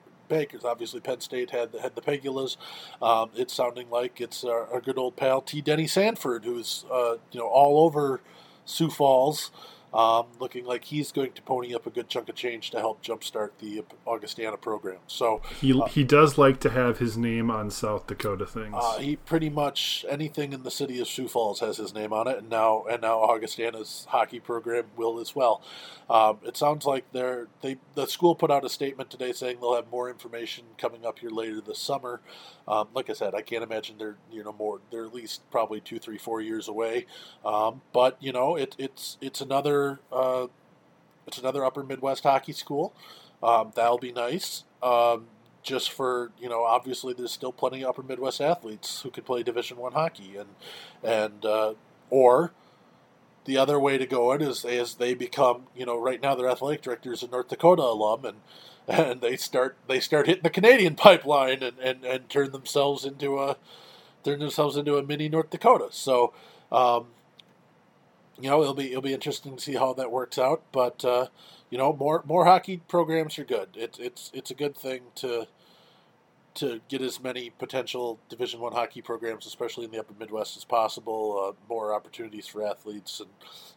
Obviously, 0.65 0.99
Penn 1.01 1.21
State 1.21 1.51
had 1.51 1.75
had 1.75 1.95
the 1.95 2.01
Pegulas. 2.01 2.57
Um, 3.03 3.29
it's 3.35 3.53
sounding 3.53 3.91
like 3.91 4.19
it's 4.19 4.45
our, 4.45 4.67
our, 4.73 4.81
good 4.81 4.97
old 4.97 5.15
pal 5.15 5.43
T. 5.43 5.61
Denny 5.61 5.87
Sanford, 5.87 6.47
who's 6.47 6.87
uh, 6.91 7.17
you 7.33 7.39
know 7.39 7.47
all 7.47 7.85
over 7.85 8.23
Sioux 8.65 8.89
Falls. 8.89 9.51
Um, 9.95 10.27
looking 10.41 10.65
like 10.65 10.85
he's 10.85 11.13
going 11.13 11.33
to 11.33 11.43
pony 11.43 11.75
up 11.75 11.87
a 11.87 11.91
good 11.91 12.09
chunk 12.09 12.31
of 12.31 12.35
change 12.35 12.71
to 12.71 12.79
help 12.79 13.05
jumpstart 13.05 13.51
the 13.59 13.85
Augustana 14.07 14.57
program. 14.57 14.99
So 15.07 15.43
he 15.61 15.79
uh, 15.79 15.87
he 15.87 16.03
does 16.03 16.39
like 16.39 16.61
to 16.61 16.71
have 16.71 16.99
his 16.99 17.19
name 17.19 17.51
on 17.51 17.71
South 17.71 18.07
Dakota 18.07 18.47
things. 18.47 18.75
Uh, 18.75 18.99
he 18.99 19.17
pretty 19.17 19.51
much 19.51 20.07
anything 20.09 20.55
in 20.55 20.63
the 20.63 20.71
city 20.71 20.99
of 21.01 21.09
Sioux 21.09 21.29
Falls 21.29 21.61
has 21.61 21.77
his 21.77 21.93
name 21.93 22.13
on 22.13 22.27
it, 22.27 22.39
and 22.39 22.49
now 22.49 22.85
and 22.91 23.03
now 23.03 23.21
Augustana's 23.21 24.07
hockey 24.09 24.41
program 24.41 24.85
will 24.97 25.19
as 25.21 25.37
well. 25.37 25.63
Um, 26.09 26.39
it 26.45 26.57
sounds 26.57 26.87
like 26.87 27.05
they're 27.13 27.49
they 27.61 27.77
the 27.95 28.07
school 28.07 28.35
put 28.35 28.51
out 28.51 28.65
a 28.65 28.71
statement 28.71 29.11
today 29.11 29.33
saying 29.33 29.59
they'll 29.61 29.75
have 29.75 29.91
more 29.91 30.09
information 30.09 30.65
coming 30.79 31.05
up 31.05 31.19
here 31.19 31.31
later 31.31 31.61
this 31.61 31.79
summer. 31.79 32.21
Um, 32.67 32.89
like 32.95 33.11
I 33.11 33.13
said, 33.13 33.35
I 33.35 33.43
can't 33.43 33.63
imagine 33.63 33.99
they're 33.99 34.17
you 34.31 34.43
know 34.43 34.53
more 34.53 34.81
they're 34.91 35.05
at 35.05 35.15
least 35.15 35.43
probably 35.51 35.81
two, 35.81 35.99
three, 35.99 36.19
four 36.19 36.41
years 36.41 36.69
away. 36.69 37.07
Um, 37.45 37.83
but 37.93 38.17
you 38.21 38.33
know 38.33 38.57
it, 38.57 38.75
it's 38.79 39.19
it's 39.21 39.41
another 39.41 39.82
uh, 40.11 40.47
it's 41.27 41.39
another 41.39 41.65
Upper 41.65 41.83
Midwest 41.83 42.25
hockey 42.25 42.53
school. 42.53 42.95
Um, 43.43 43.73
that'll 43.75 43.99
be 43.99 44.13
nice. 44.13 44.65
Um, 44.83 45.27
just 45.63 45.93
for 45.93 46.33
you 46.41 46.49
know, 46.49 46.65
obviously 46.65 47.15
there's 47.15 47.33
still 47.33 47.53
plenty 47.53 47.83
of 47.83 47.91
Upper 47.91 48.03
Midwest 48.03 48.41
athletes 48.41 49.03
who 49.03 49.11
could 49.11 49.25
play 49.25 49.43
Division 49.43 49.77
One 49.77 49.93
hockey, 49.93 50.37
and 50.37 50.49
and 51.03 51.45
uh, 51.45 51.75
or 52.11 52.53
the 53.45 53.59
other 53.59 53.79
way 53.79 53.99
to 53.99 54.07
go 54.07 54.33
it 54.33 54.43
is 54.43 54.65
is 54.65 54.95
they 54.95 55.15
become 55.15 55.65
you 55.77 55.87
know 55.87 55.99
right 55.99 56.23
now 56.23 56.35
their 56.35 56.49
athletic 56.49 56.83
director 56.83 57.13
is 57.13 57.23
a 57.23 57.29
North 57.29 57.49
Dakota 57.49 57.83
alum 57.83 58.25
and 58.25 58.37
and 58.89 59.21
they 59.21 59.37
start 59.37 59.77
they 59.89 60.01
start 60.01 60.27
hitting 60.27 60.43
the 60.43 60.51
Canadian 60.51 60.95
pipeline 60.95 61.63
and, 61.63 61.79
and, 61.79 62.05
and 62.05 62.29
turn 62.29 62.53
themselves 62.53 63.05
into 63.05 63.39
a 63.39 63.57
turn 64.25 64.39
themselves 64.39 64.77
into 64.77 64.97
a 64.97 65.03
mini 65.03 65.29
North 65.29 65.51
Dakota. 65.51 65.89
So 65.91 66.33
um, 66.71 67.07
you 68.41 68.49
know 68.51 68.63
it'll 68.63 68.75
be 68.75 68.91
it'll 68.91 69.03
be 69.03 69.15
interesting 69.15 69.57
to 69.57 69.63
see 69.63 69.75
how 69.75 69.93
that 69.95 70.11
works 70.11 70.39
out. 70.39 70.63
But 70.73 71.05
uh, 71.05 71.27
you 71.71 71.79
know 71.79 71.93
more 71.93 72.23
more 72.27 72.45
hockey 72.45 72.83
programs 72.89 73.39
are 73.39 73.45
good. 73.45 73.71
It's 73.75 73.99
it's 73.99 74.31
it's 74.35 74.51
a 74.51 74.55
good 74.55 74.77
thing 74.77 75.03
to 75.17 75.47
to 76.55 76.81
get 76.89 77.01
as 77.01 77.23
many 77.23 77.51
potential 77.51 78.19
Division 78.29 78.61
One 78.61 78.73
hockey 78.73 79.01
programs, 79.01 79.47
especially 79.47 79.87
in 79.87 79.91
the 79.91 79.99
Upper 79.99 80.15
Midwest, 80.19 80.57
as 80.57 80.65
possible. 80.65 81.49
Uh, 81.49 81.65
more 81.69 81.95
opportunities 81.95 82.47
for 82.47 82.67
athletes, 82.67 83.21
and 83.21 83.31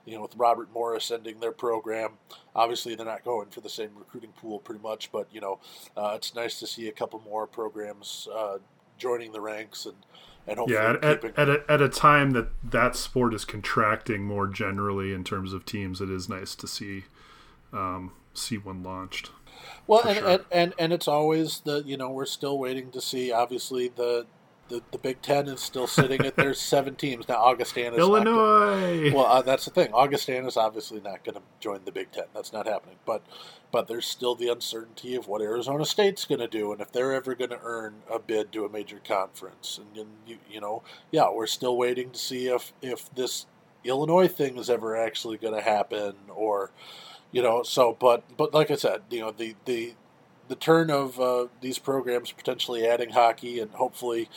you 0.05 0.15
know, 0.15 0.21
with 0.21 0.35
Robert 0.35 0.69
Morris 0.73 1.09
ending 1.11 1.39
their 1.39 1.51
program, 1.51 2.13
obviously 2.55 2.95
they're 2.95 3.05
not 3.05 3.23
going 3.23 3.49
for 3.49 3.61
the 3.61 3.69
same 3.69 3.91
recruiting 3.97 4.31
pool, 4.31 4.59
pretty 4.59 4.81
much. 4.81 5.11
But 5.11 5.27
you 5.31 5.41
know, 5.41 5.59
uh, 5.95 6.13
it's 6.15 6.35
nice 6.35 6.59
to 6.59 6.67
see 6.67 6.87
a 6.87 6.91
couple 6.91 7.21
more 7.21 7.47
programs 7.47 8.27
uh, 8.33 8.57
joining 8.97 9.31
the 9.31 9.41
ranks 9.41 9.85
and. 9.85 9.95
And 10.47 10.59
hopefully 10.59 10.79
yeah, 10.79 10.97
at, 11.01 11.21
keeping... 11.21 11.37
at, 11.37 11.49
a, 11.49 11.63
at 11.67 11.81
a 11.81 11.89
time 11.89 12.31
that 12.31 12.49
that 12.63 12.95
sport 12.95 13.33
is 13.33 13.45
contracting 13.45 14.23
more 14.23 14.47
generally 14.47 15.13
in 15.13 15.23
terms 15.23 15.53
of 15.53 15.65
teams, 15.65 16.01
it 16.01 16.09
is 16.09 16.29
nice 16.29 16.55
to 16.55 16.67
see 16.67 17.05
um, 17.73 18.11
see 18.33 18.57
one 18.57 18.83
launched. 18.83 19.31
Well, 19.87 20.01
and, 20.01 20.17
sure. 20.17 20.27
and, 20.27 20.45
and 20.51 20.73
and 20.77 20.93
it's 20.93 21.07
always 21.07 21.61
the 21.61 21.83
you 21.85 21.97
know 21.97 22.09
we're 22.09 22.25
still 22.25 22.57
waiting 22.59 22.91
to 22.91 23.01
see. 23.01 23.31
Obviously, 23.31 23.89
the 23.89 24.25
the, 24.67 24.81
the 24.91 24.97
Big 24.97 25.21
Ten 25.21 25.47
is 25.47 25.61
still 25.61 25.87
sitting 25.87 26.25
at 26.25 26.35
their 26.35 26.53
seven 26.55 26.95
teams 26.95 27.27
now. 27.27 27.35
Augustana, 27.35 27.95
Illinois. 27.97 29.13
well, 29.13 29.25
uh, 29.25 29.41
that's 29.41 29.65
the 29.65 29.71
thing. 29.71 29.93
Augustana 29.93 30.47
is 30.47 30.57
obviously 30.57 30.99
not 31.01 31.23
going 31.23 31.35
to 31.35 31.41
join 31.59 31.81
the 31.85 31.91
Big 31.91 32.11
Ten. 32.11 32.25
That's 32.33 32.51
not 32.51 32.67
happening. 32.67 32.97
But 33.05 33.23
but 33.71 33.87
there's 33.87 34.05
still 34.05 34.35
the 34.35 34.49
uncertainty 34.49 35.15
of 35.15 35.27
what 35.27 35.41
Arizona 35.41 35.85
State's 35.85 36.25
going 36.25 36.39
to 36.39 36.47
do 36.47 36.71
and 36.71 36.79
if 36.79 36.91
they're 36.91 37.13
ever 37.13 37.35
going 37.35 37.49
to 37.49 37.59
earn 37.61 37.95
a 38.09 38.19
bid 38.19 38.51
to 38.53 38.63
a 38.63 38.69
major 38.69 39.01
conference. 39.05 39.77
And, 39.77 39.97
and 39.97 40.09
you 40.25 40.37
you 40.49 40.61
know, 40.61 40.83
yeah, 41.11 41.29
we're 41.31 41.47
still 41.47 41.77
waiting 41.77 42.11
to 42.11 42.19
see 42.19 42.47
if 42.47 42.73
if 42.81 43.13
this 43.13 43.45
Illinois 43.83 44.27
thing 44.27 44.57
is 44.57 44.69
ever 44.69 44.95
actually 44.95 45.37
going 45.37 45.53
to 45.53 45.61
happen 45.61 46.15
or 46.33 46.71
you 47.31 47.41
know 47.41 47.63
so 47.63 47.95
but 47.99 48.23
but 48.37 48.53
like 48.53 48.71
i 48.71 48.75
said 48.75 49.01
you 49.09 49.19
know 49.19 49.29
the 49.29 49.55
the 49.65 49.93
the 50.47 50.55
turn 50.55 50.89
of 50.89 51.19
uh, 51.19 51.47
these 51.61 51.79
programs 51.79 52.31
potentially 52.31 52.87
adding 52.87 53.11
hockey 53.11 53.59
and 53.59 53.71
hopefully 53.71 54.29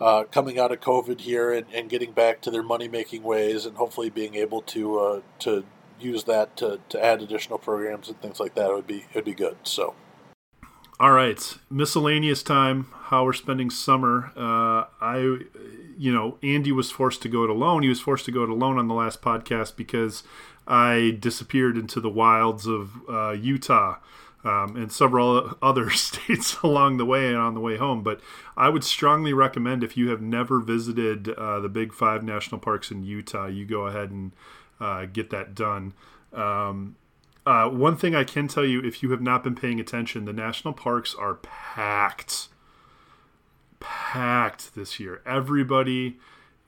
uh, 0.00 0.24
coming 0.24 0.58
out 0.58 0.72
of 0.72 0.80
covid 0.80 1.20
here 1.20 1.52
and, 1.52 1.66
and 1.72 1.88
getting 1.88 2.12
back 2.12 2.40
to 2.40 2.50
their 2.50 2.62
money 2.62 2.88
making 2.88 3.22
ways 3.22 3.66
and 3.66 3.76
hopefully 3.76 4.10
being 4.10 4.34
able 4.34 4.62
to 4.62 4.98
uh, 4.98 5.20
to 5.38 5.64
use 6.00 6.24
that 6.24 6.56
to, 6.56 6.80
to 6.88 7.02
add 7.02 7.22
additional 7.22 7.58
programs 7.58 8.08
and 8.08 8.20
things 8.20 8.40
like 8.40 8.54
that 8.54 8.70
would 8.70 8.86
be 8.86 9.06
would 9.14 9.24
be 9.24 9.34
good 9.34 9.56
so. 9.62 9.94
All 11.00 11.12
right. 11.12 11.56
Miscellaneous 11.68 12.44
time. 12.44 12.86
How 12.92 13.24
we're 13.24 13.32
spending 13.32 13.70
summer. 13.70 14.30
Uh, 14.36 14.84
i 15.00 15.38
you 15.98 16.12
know 16.12 16.38
andy 16.42 16.72
was 16.72 16.90
forced 16.90 17.22
to 17.22 17.28
go 17.28 17.44
it 17.44 17.50
alone. 17.50 17.82
He 17.82 17.88
was 17.88 18.00
forced 18.00 18.24
to 18.26 18.32
go 18.32 18.42
it 18.42 18.48
alone 18.48 18.78
on 18.78 18.88
the 18.88 18.94
last 18.94 19.20
podcast 19.22 19.76
because 19.76 20.22
I 20.66 21.16
disappeared 21.18 21.76
into 21.76 22.00
the 22.00 22.08
wilds 22.08 22.66
of 22.66 22.92
uh, 23.08 23.32
Utah 23.32 23.96
um, 24.44 24.76
and 24.76 24.90
several 24.90 25.56
other 25.62 25.90
states 25.90 26.56
along 26.62 26.96
the 26.96 27.06
way 27.06 27.28
and 27.28 27.36
on 27.36 27.54
the 27.54 27.60
way 27.60 27.76
home. 27.76 28.02
But 28.02 28.20
I 28.56 28.68
would 28.68 28.84
strongly 28.84 29.32
recommend 29.32 29.82
if 29.82 29.96
you 29.96 30.10
have 30.10 30.20
never 30.20 30.60
visited 30.60 31.28
uh, 31.30 31.60
the 31.60 31.68
big 31.68 31.92
five 31.92 32.22
national 32.22 32.60
parks 32.60 32.90
in 32.90 33.02
Utah, 33.02 33.46
you 33.46 33.64
go 33.64 33.86
ahead 33.86 34.10
and 34.10 34.32
uh, 34.80 35.06
get 35.06 35.30
that 35.30 35.54
done. 35.54 35.94
Um, 36.32 36.96
uh, 37.44 37.68
one 37.68 37.96
thing 37.96 38.14
I 38.14 38.24
can 38.24 38.46
tell 38.46 38.64
you, 38.64 38.80
if 38.80 39.02
you 39.02 39.10
have 39.10 39.20
not 39.20 39.42
been 39.42 39.56
paying 39.56 39.80
attention, 39.80 40.24
the 40.24 40.32
national 40.32 40.74
parks 40.74 41.14
are 41.14 41.34
packed. 41.34 42.48
Packed 43.80 44.76
this 44.76 45.00
year. 45.00 45.22
Everybody 45.26 46.18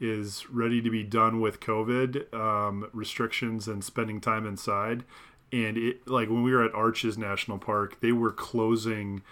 is 0.00 0.50
ready 0.50 0.82
to 0.82 0.90
be 0.90 1.04
done 1.04 1.40
with 1.40 1.60
COVID 1.60 2.34
um, 2.34 2.88
restrictions 2.92 3.68
and 3.68 3.84
spending 3.84 4.20
time 4.20 4.46
inside. 4.46 5.04
And 5.52 5.76
it 5.76 6.08
like 6.08 6.28
when 6.28 6.42
we 6.42 6.52
were 6.52 6.64
at 6.64 6.74
Arches 6.74 7.16
National 7.16 7.58
Park, 7.58 8.00
they 8.00 8.12
were 8.12 8.32
closing 8.32 9.22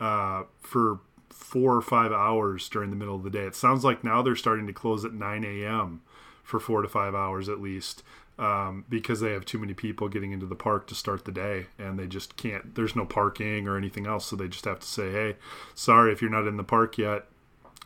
uh, 0.00 0.44
for 0.60 1.00
four 1.30 1.74
or 1.74 1.82
five 1.82 2.12
hours 2.12 2.68
during 2.68 2.90
the 2.90 2.96
middle 2.96 3.16
of 3.16 3.22
the 3.22 3.30
day. 3.30 3.44
It 3.44 3.54
sounds 3.54 3.84
like 3.84 4.04
now 4.04 4.22
they're 4.22 4.36
starting 4.36 4.66
to 4.66 4.72
close 4.72 5.04
at 5.04 5.12
9 5.12 5.44
a.m. 5.44 6.02
for 6.42 6.60
four 6.60 6.82
to 6.82 6.88
five 6.88 7.14
hours 7.14 7.48
at 7.48 7.60
least 7.60 8.02
um, 8.38 8.84
because 8.88 9.20
they 9.20 9.32
have 9.32 9.44
too 9.44 9.58
many 9.58 9.74
people 9.74 10.08
getting 10.08 10.32
into 10.32 10.46
the 10.46 10.54
park 10.54 10.86
to 10.88 10.94
start 10.94 11.24
the 11.24 11.32
day 11.32 11.66
and 11.78 11.98
they 11.98 12.06
just 12.06 12.36
can't, 12.36 12.74
there's 12.74 12.96
no 12.96 13.04
parking 13.04 13.68
or 13.68 13.76
anything 13.76 14.06
else. 14.06 14.26
So 14.26 14.36
they 14.36 14.48
just 14.48 14.64
have 14.64 14.80
to 14.80 14.86
say, 14.86 15.10
hey, 15.10 15.36
sorry 15.74 16.12
if 16.12 16.22
you're 16.22 16.30
not 16.30 16.46
in 16.46 16.56
the 16.56 16.64
park 16.64 16.98
yet, 16.98 17.26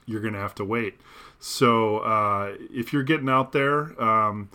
you're 0.07 0.21
going 0.21 0.35
to 0.35 0.41
have 0.41 0.55
to 0.57 0.65
wait. 0.65 1.01
So 1.39 1.99
uh, 1.99 2.55
if 2.71 2.93
you're 2.93 3.03
getting 3.03 3.29
out 3.29 3.53
there, 3.53 4.01
um, 4.01 4.49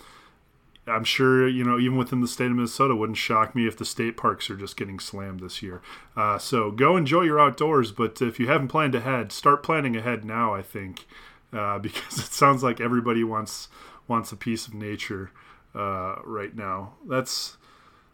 I'm 0.87 1.03
sure 1.03 1.47
you 1.47 1.63
know 1.63 1.79
even 1.79 1.97
within 1.97 2.21
the 2.21 2.27
state 2.27 2.47
of 2.47 2.53
Minnesota, 2.53 2.95
wouldn't 2.95 3.17
shock 3.17 3.55
me 3.55 3.67
if 3.67 3.77
the 3.77 3.85
state 3.85 4.17
parks 4.17 4.49
are 4.49 4.55
just 4.55 4.77
getting 4.77 4.99
slammed 4.99 5.39
this 5.39 5.61
year. 5.61 5.81
Uh, 6.15 6.37
so 6.37 6.71
go 6.71 6.97
enjoy 6.97 7.21
your 7.21 7.39
outdoors, 7.39 7.91
but 7.91 8.21
if 8.21 8.39
you 8.39 8.47
haven't 8.47 8.69
planned 8.69 8.95
ahead, 8.95 9.31
start 9.31 9.63
planning 9.63 9.95
ahead 9.95 10.25
now. 10.25 10.53
I 10.53 10.61
think 10.61 11.05
uh, 11.53 11.79
because 11.79 12.17
it 12.19 12.33
sounds 12.33 12.63
like 12.63 12.81
everybody 12.81 13.23
wants 13.23 13.69
wants 14.07 14.31
a 14.31 14.37
piece 14.37 14.67
of 14.67 14.73
nature 14.73 15.31
uh, 15.75 16.15
right 16.23 16.55
now. 16.55 16.93
That's 17.07 17.57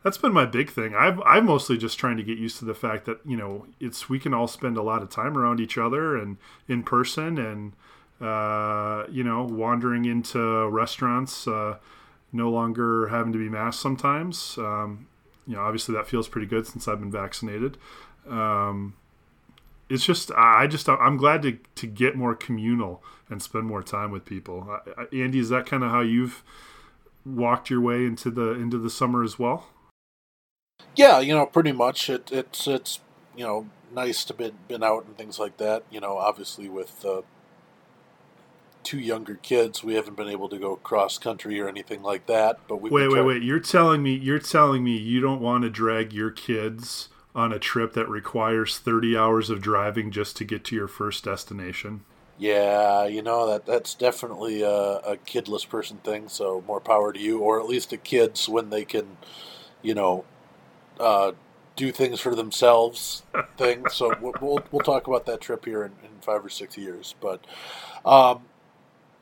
that's 0.04 0.18
been 0.18 0.34
my 0.34 0.46
big 0.46 0.70
thing. 0.70 0.94
I've 0.94 1.22
I'm 1.26 1.46
mostly 1.46 1.78
just 1.78 1.98
trying 1.98 2.18
to 2.18 2.24
get 2.24 2.38
used 2.38 2.60
to 2.60 2.66
the 2.66 2.76
fact 2.76 3.06
that 3.06 3.20
you 3.26 3.38
know 3.38 3.66
it's 3.80 4.10
we 4.10 4.20
can 4.20 4.34
all 4.34 4.48
spend 4.48 4.78
a 4.78 4.84
lot 4.84 5.02
of 5.02 5.10
time 5.10 5.38
around 5.38 5.60
each 5.60 5.78
other 5.78 6.18
and 6.18 6.38
in 6.68 6.84
person 6.84 7.38
and 7.38 7.74
uh, 8.22 9.06
you 9.12 9.24
know, 9.24 9.44
wandering 9.44 10.06
into 10.06 10.68
restaurants, 10.70 11.48
uh, 11.48 11.78
no 12.32 12.50
longer 12.50 13.08
having 13.08 13.34
to 13.34 13.40
be 13.40 13.50
masked 13.50 13.82
sometimes. 13.82 14.58
Um, 14.58 15.08
you 15.46 15.56
know, 15.56 15.62
obviously 15.62 15.96
that 15.96 16.08
feels 16.08 16.28
pretty 16.28 16.48
good 16.48 16.68
since 16.68 16.88
I've 16.88 17.00
been 17.00 17.12
vaccinated. 17.12 17.78
Um, 18.28 18.96
it's 19.90 20.06
just, 20.06 20.32
I 20.36 20.68
just, 20.68 20.90
I'm 20.90 21.16
glad 21.16 21.42
to, 21.44 21.58
to 21.76 21.88
get 21.88 22.16
more 22.16 22.36
communal 22.36 23.02
and 23.30 23.42
spend 23.42 23.66
more 23.66 23.82
time 23.82 24.12
with 24.12 24.26
people. 24.26 24.80
Andy, 25.14 25.40
is 25.40 25.50
that 25.50 25.66
kind 25.66 25.84
of 25.84 25.92
how 25.92 26.02
you've 26.02 26.44
walked 27.28 27.70
your 27.70 27.82
way 27.82 28.06
into 28.06 28.32
the 28.32 28.52
into 28.52 28.78
the 28.78 28.90
summer 28.90 29.24
as 29.24 29.38
well? 29.38 29.68
Yeah, 30.96 31.20
you 31.20 31.36
know, 31.36 31.46
pretty 31.46 31.72
much. 31.72 32.10
It, 32.10 32.32
it's 32.32 32.68
it's 32.68 33.00
you 33.36 33.44
know 33.44 33.68
nice 33.94 34.24
to 34.26 34.34
be 34.34 34.52
been 34.68 34.84
out 34.84 35.06
and 35.06 35.18
things 35.18 35.40
like 35.40 35.58
that. 35.58 35.84
You 35.90 36.00
know, 36.00 36.18
obviously 36.18 36.70
with 36.70 37.06
uh, 37.06 37.22
two 38.88 39.00
younger 39.00 39.36
kids, 39.36 39.84
we 39.84 39.96
haven't 39.96 40.16
been 40.16 40.30
able 40.30 40.48
to 40.48 40.58
go 40.58 40.78
cross 40.78 41.18
country 41.18 41.60
or 41.60 41.68
anything 41.68 42.02
like 42.02 42.26
that. 42.28 42.58
But 42.70 42.78
we 42.78 42.90
wait, 42.90 43.12
wait, 43.12 43.22
wait. 43.22 43.44
You're 43.44 43.60
telling 43.60 44.02
me 44.02 44.14
you're 44.14 44.40
telling 44.40 44.82
me 44.82 44.96
you 44.96 45.20
don't 45.20 45.42
want 45.42 45.64
to 45.64 45.70
drag 45.70 46.14
your 46.14 46.32
kids 46.32 47.10
on 47.36 47.52
a 47.52 47.60
trip 47.60 47.92
that 47.94 48.08
requires 48.08 48.80
30 48.80 49.18
hours 49.18 49.50
of 49.50 49.62
driving 49.62 50.10
just 50.10 50.38
to 50.38 50.46
get 50.46 50.64
to 50.64 50.76
your 50.76 50.88
first 50.88 51.26
destination? 51.26 52.06
Yeah, 52.38 53.06
you 53.08 53.22
know 53.22 53.46
that 53.48 53.66
that's 53.66 53.94
definitely 53.94 54.62
a, 54.62 54.70
a 55.00 55.18
kidless 55.18 55.68
person 55.68 55.98
thing. 55.98 56.30
So 56.30 56.64
more 56.66 56.80
power 56.80 57.12
to 57.12 57.20
you, 57.20 57.40
or 57.40 57.60
at 57.60 57.68
least 57.68 57.90
the 57.90 57.98
kids 57.98 58.48
when 58.48 58.70
they 58.70 58.86
can, 58.86 59.18
you 59.82 59.96
know, 59.96 60.24
uh, 60.98 61.34
do 61.76 61.92
things 61.92 62.22
for 62.22 62.36
themselves. 62.36 63.24
thing. 63.58 63.90
So 63.90 64.14
we'll 64.22 64.62
we'll 64.72 64.82
talk 64.82 65.08
about 65.08 65.26
that 65.26 65.42
trip 65.42 65.66
here 65.66 65.84
in, 65.84 65.92
in 66.04 66.22
five 66.22 66.46
or 66.46 66.50
six 66.50 66.78
years. 66.78 67.16
But 67.20 67.44
um, 68.06 68.44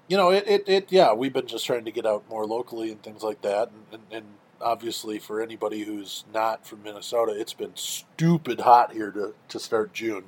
you 0.08 0.18
know, 0.18 0.30
it, 0.30 0.44
it, 0.48 0.64
it, 0.68 0.92
yeah, 0.92 1.14
we've 1.14 1.34
been 1.34 1.48
just 1.48 1.66
trying 1.66 1.86
to 1.86 1.92
get 1.92 2.06
out 2.06 2.30
more 2.30 2.46
locally 2.46 2.92
and 2.92 3.02
things 3.02 3.24
like 3.24 3.42
that. 3.42 3.70
And, 3.70 3.84
and, 3.92 4.04
and, 4.12 4.26
obviously, 4.62 5.20
for 5.20 5.42
anybody 5.42 5.84
who's 5.84 6.24
not 6.34 6.66
from 6.66 6.82
Minnesota, 6.82 7.34
it's 7.38 7.54
been 7.54 7.76
stupid 7.76 8.62
hot 8.62 8.94
here 8.94 9.12
to, 9.12 9.36
to 9.50 9.60
start 9.60 9.94
June, 9.94 10.24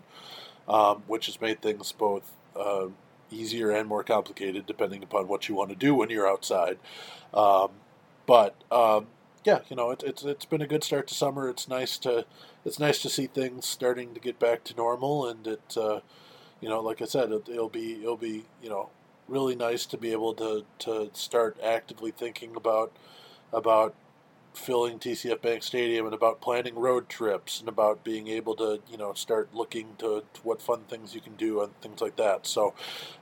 um, 0.68 1.04
which 1.08 1.28
has 1.28 1.40
made 1.40 1.62
things 1.62 1.94
both 1.94 2.30
uh, 2.56 2.88
easier 3.32 3.72
and 3.72 3.88
more 3.88 4.04
complicated 4.04 4.66
depending 4.66 5.02
upon 5.02 5.28
what 5.28 5.48
you 5.48 5.56
want 5.56 5.70
to 5.70 5.76
do 5.76 5.96
when 5.96 6.10
you're 6.10 6.28
outside. 6.28 6.78
Um, 7.34 7.70
but, 8.26 8.56
um, 8.70 9.08
yeah, 9.46 9.60
you 9.70 9.78
know, 9.78 9.92
it, 9.92 10.04
it's 10.06 10.24
it's 10.24 10.44
been 10.44 10.62
a 10.62 10.68
good 10.68 10.84
start 10.84 11.08
to 11.08 11.14
summer. 11.14 11.48
It's 11.48 11.70
nice 11.70 11.98
to 12.00 12.26
it's 12.66 12.80
nice 12.80 13.02
to 13.02 13.10
see 13.10 13.28
things 13.28 13.66
starting 13.66 14.14
to 14.14 14.20
get 14.20 14.40
back 14.40 14.66
to 14.66 14.76
normal, 14.76 15.26
and 15.26 15.48
it, 15.48 15.78
uh, 15.78 16.02
you 16.60 16.68
know, 16.68 16.82
like 16.82 17.02
I 17.02 17.06
said, 17.06 17.32
it, 17.32 17.48
it'll 17.48 17.70
be 17.70 17.94
it'll 18.02 18.18
be 18.18 18.44
you 18.62 18.70
know 18.70 18.90
really 19.28 19.56
nice 19.56 19.86
to 19.88 19.98
be 19.98 20.12
able 20.12 20.34
to, 20.36 20.66
to 20.80 21.10
start 21.14 21.58
actively 21.64 22.12
thinking 22.12 22.56
about 22.56 22.92
about 23.54 23.96
filling 24.54 25.00
TCF 25.00 25.42
Bank 25.42 25.64
Stadium 25.64 26.06
and 26.06 26.16
about 26.16 26.42
planning 26.42 26.76
road 26.76 27.08
trips 27.10 27.60
and 27.60 27.70
about 27.70 28.04
being 28.04 28.28
able 28.28 28.56
to 28.56 28.82
you 28.90 28.98
know 28.98 29.14
start 29.14 29.54
looking 29.54 29.96
to, 30.00 30.24
to 30.34 30.42
what 30.42 30.62
fun 30.62 30.82
things 30.90 31.14
you 31.14 31.22
can 31.22 31.36
do 31.36 31.62
and 31.62 31.80
things 31.82 32.02
like 32.02 32.16
that. 32.18 32.48
So, 32.48 32.74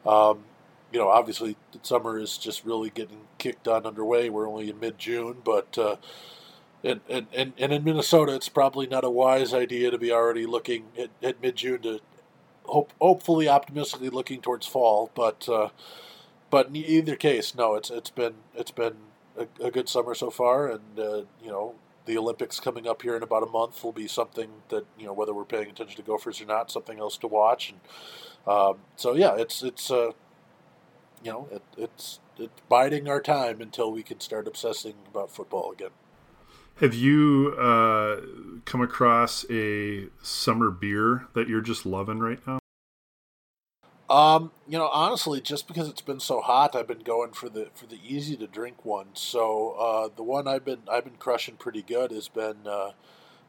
um, 0.06 0.46
you 0.92 1.00
know, 1.00 1.10
obviously 1.10 1.58
summer 1.84 2.20
is 2.20 2.38
just 2.38 2.66
really 2.66 2.90
getting 2.90 3.22
kicked 3.38 3.68
on 3.68 3.86
underway. 3.86 4.30
We're 4.30 4.48
only 4.48 4.70
in 4.70 4.80
mid 4.80 4.98
June, 4.98 5.38
but 5.44 5.78
uh, 5.78 5.98
and, 6.84 7.02
and, 7.10 7.28
and, 7.34 7.54
and 7.58 7.74
in 7.74 7.84
Minnesota, 7.84 8.36
it's 8.36 8.50
probably 8.50 8.88
not 8.88 9.04
a 9.04 9.10
wise 9.10 9.54
idea 9.54 9.92
to 9.92 9.98
be 9.98 10.12
already 10.12 10.46
looking 10.46 10.86
at, 10.98 11.10
at 11.22 11.42
mid 11.42 11.56
June 11.56 11.82
to 11.82 12.00
hope, 12.68 12.94
hopefully 13.00 13.48
optimistically 13.48 14.10
looking 14.10 14.42
towards 14.42 14.68
fall. 14.68 15.12
But 15.16 15.48
uh, 15.50 15.70
but 16.50 16.68
in 16.68 16.76
either 16.76 17.16
case, 17.16 17.56
no, 17.56 17.76
it's 17.76 17.90
it's 17.90 18.10
been 18.10 18.36
it's 18.56 18.72
been 18.72 18.96
a, 19.38 19.48
a 19.64 19.72
good 19.72 19.90
summer 19.90 20.16
so 20.16 20.30
far, 20.30 20.68
and 20.68 21.00
uh, 21.00 21.22
you 21.44 21.50
know 21.50 21.76
the 22.06 22.18
Olympics 22.18 22.60
coming 22.60 22.88
up 22.88 23.02
here 23.02 23.16
in 23.16 23.24
about 23.24 23.44
a 23.44 23.48
month 23.48 23.84
will 23.84 23.92
be 23.92 24.08
something 24.08 24.50
that 24.70 24.86
you 24.98 25.06
know 25.06 25.14
whether 25.14 25.34
we're 25.34 25.46
paying 25.46 25.70
attention 25.70 25.96
to 25.98 26.04
Gophers 26.04 26.42
or 26.42 26.46
not, 26.46 26.72
something 26.72 27.00
else 27.00 27.18
to 27.18 27.28
watch. 27.28 27.72
And 27.72 27.80
um, 28.48 28.78
so 28.96 29.16
yeah, 29.16 29.36
it's 29.36 29.64
it's 29.64 29.90
uh, 29.92 30.12
you 31.24 31.32
know 31.32 31.48
it, 31.52 31.62
it's 31.78 32.20
it's 32.38 32.62
biding 32.70 33.08
our 33.08 33.22
time 33.22 33.62
until 33.62 33.92
we 33.92 34.04
can 34.04 34.20
start 34.20 34.48
obsessing 34.48 34.96
about 35.10 35.32
football 35.32 35.72
again. 35.72 35.92
Have 36.82 36.94
you 36.94 37.56
uh, 37.58 38.20
come 38.66 38.82
across 38.82 39.46
a 39.50 40.08
summer 40.22 40.70
beer 40.70 41.28
that 41.34 41.48
you're 41.48 41.62
just 41.62 41.86
loving 41.86 42.20
right 42.20 42.40
now? 42.46 42.60
Um, 44.10 44.52
you 44.68 44.78
know, 44.78 44.90
honestly, 44.90 45.40
just 45.40 45.68
because 45.68 45.88
it's 45.88 46.02
been 46.02 46.20
so 46.20 46.42
hot, 46.42 46.76
I've 46.76 46.88
been 46.88 47.00
going 47.00 47.32
for 47.32 47.48
the 47.48 47.70
for 47.74 47.86
the 47.88 48.00
easy 48.06 48.36
to 48.38 48.46
drink 48.46 48.84
one. 48.84 49.08
So 49.14 49.72
uh, 49.80 50.10
the 50.16 50.22
one 50.24 50.48
I've 50.50 50.66
been 50.66 50.82
I've 50.92 51.06
been 51.06 51.16
crushing 51.16 51.56
pretty 51.56 51.82
good 51.82 52.12
has 52.12 52.28
been 52.28 52.68
uh, 52.68 52.92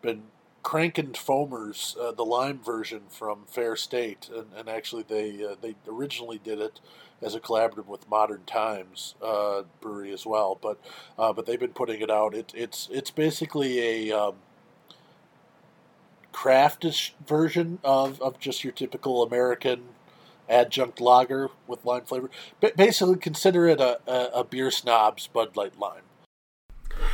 been 0.01 0.23
Crankin 0.66 1.12
Foamers, 1.12 1.96
uh, 1.96 2.11
the 2.11 2.24
lime 2.24 2.59
version 2.59 3.02
from 3.09 3.44
Fair 3.46 3.76
State, 3.76 4.29
and, 4.35 4.46
and 4.57 4.68
actually 4.68 5.05
they 5.05 5.44
uh, 5.44 5.55
they 5.61 5.76
originally 5.87 6.40
did 6.42 6.59
it 6.59 6.81
as 7.22 7.37
a 7.37 7.40
collaborative 7.40 7.87
with 7.87 8.11
Modern 8.11 8.42
Times 8.46 9.14
uh, 9.22 9.62
Brewery 9.81 10.12
as 10.12 10.26
well. 10.26 10.59
But 10.61 10.81
uh, 11.16 11.33
but 11.33 11.46
they've 11.46 11.61
been 11.61 11.70
putting 11.70 12.00
it 12.00 12.11
out. 12.11 12.35
It, 12.35 12.52
it's 12.52 12.88
it's 12.90 13.12
basically 13.12 14.11
a 14.11 14.18
um, 14.18 14.35
craftish 16.33 17.14
version 17.24 17.79
of, 17.85 18.20
of 18.20 18.40
just 18.40 18.64
your 18.64 18.72
typical 18.72 19.22
American 19.22 19.83
adjunct 20.48 21.00
lager 21.00 21.48
with 21.68 21.85
lime 21.85 22.07
flavor. 22.07 22.29
But 22.61 22.76
basically, 22.76 23.18
consider 23.18 23.68
it 23.68 23.81
a, 23.81 24.00
a, 24.11 24.40
a 24.40 24.44
beer 24.44 24.72
snob's 24.72 25.29
Bud 25.29 25.57
Light 25.57 25.79
lime. 25.79 26.02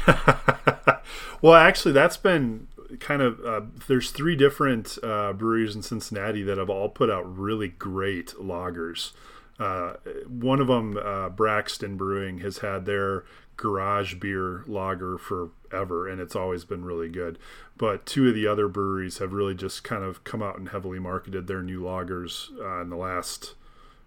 well, 1.43 1.53
actually, 1.53 1.93
that's 1.93 2.17
been 2.17 2.69
kind 3.03 3.21
of 3.21 3.45
uh, 3.45 3.63
there's 3.89 4.13
three 4.13 4.37
different 4.37 4.97
uh, 5.03 5.33
breweries 5.33 5.75
in 5.75 5.83
Cincinnati 5.83 6.43
that 6.45 6.57
have 6.57 6.71
all 6.71 6.89
put 6.89 7.11
out 7.11 7.37
really 7.37 7.69
great 7.69 8.29
lagers. 8.41 9.13
Uh, 9.59 9.95
one 10.27 10.61
of 10.61 10.69
them, 10.69 10.97
uh, 10.97 11.29
Braxton 11.29 11.97
Brewing, 11.97 12.39
has 12.39 12.59
had 12.59 12.87
their 12.87 13.25
garage 13.57 14.15
beer 14.15 14.65
lager 14.67 15.19
forever, 15.19 16.09
and 16.09 16.21
it's 16.21 16.37
always 16.37 16.65
been 16.65 16.85
really 16.85 17.09
good. 17.09 17.39
But 17.77 18.07
two 18.07 18.29
of 18.29 18.35
the 18.35 18.47
other 18.47 18.69
breweries 18.69 19.19
have 19.19 19.33
really 19.33 19.55
just 19.55 19.85
kind 19.85 20.05
of 20.05 20.25
come 20.25 20.43
out 20.43 20.59
and 20.59 20.69
heavily 20.69 21.01
marketed 21.01 21.49
their 21.49 21.63
new 21.63 21.83
lagers 21.83 22.51
uh, 22.61 22.83
in 22.83 22.91
the 22.91 22.97
last. 22.97 23.55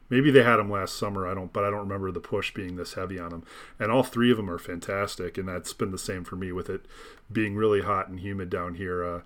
Maybe 0.10 0.30
they 0.30 0.44
had 0.44 0.58
them 0.58 0.70
last 0.70 0.98
summer. 0.98 1.28
I 1.28 1.34
don't, 1.34 1.52
but 1.52 1.64
I 1.64 1.70
don't 1.70 1.80
remember 1.80 2.12
the 2.12 2.20
push 2.20 2.54
being 2.54 2.76
this 2.76 2.94
heavy 2.94 3.20
on 3.20 3.30
them. 3.30 3.44
And 3.80 3.92
all 3.92 4.04
three 4.04 4.30
of 4.32 4.38
them 4.38 4.50
are 4.50 4.60
fantastic, 4.60 5.38
and 5.38 5.48
that's 5.48 5.74
been 5.74 5.92
the 5.92 5.98
same 5.98 6.24
for 6.24 6.36
me 6.36 6.52
with 6.52 6.70
it 6.70 6.86
being 7.32 7.56
really 7.56 7.82
hot 7.82 8.08
and 8.08 8.20
humid 8.20 8.50
down 8.50 8.76
here. 8.76 9.04
Uh, 9.04 9.22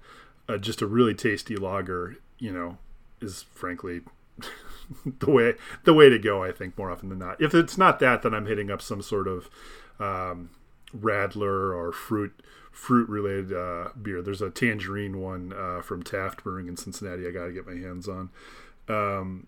uh, 0.47 0.57
just 0.57 0.81
a 0.81 0.87
really 0.87 1.13
tasty 1.13 1.55
lager, 1.55 2.17
you 2.37 2.51
know, 2.51 2.77
is 3.21 3.43
frankly 3.53 4.01
the 5.19 5.29
way 5.29 5.55
the 5.83 5.93
way 5.93 6.09
to 6.09 6.17
go. 6.17 6.43
I 6.43 6.51
think 6.51 6.77
more 6.77 6.91
often 6.91 7.09
than 7.09 7.19
not. 7.19 7.41
If 7.41 7.53
it's 7.53 7.77
not 7.77 7.99
that, 7.99 8.21
then 8.21 8.33
I'm 8.33 8.47
hitting 8.47 8.71
up 8.71 8.81
some 8.81 9.01
sort 9.01 9.27
of 9.27 9.49
um, 9.99 10.49
radler 10.97 11.75
or 11.75 11.91
fruit 11.91 12.41
fruit 12.71 13.09
related 13.09 13.53
uh, 13.53 13.89
beer. 14.01 14.21
There's 14.21 14.41
a 14.41 14.49
tangerine 14.49 15.19
one 15.19 15.53
uh, 15.53 15.81
from 15.81 16.03
Taft 16.03 16.43
Brewing 16.43 16.67
in 16.67 16.77
Cincinnati. 16.77 17.27
I 17.27 17.31
got 17.31 17.45
to 17.45 17.51
get 17.51 17.67
my 17.67 17.75
hands 17.75 18.07
on. 18.07 18.29
Um, 18.87 19.47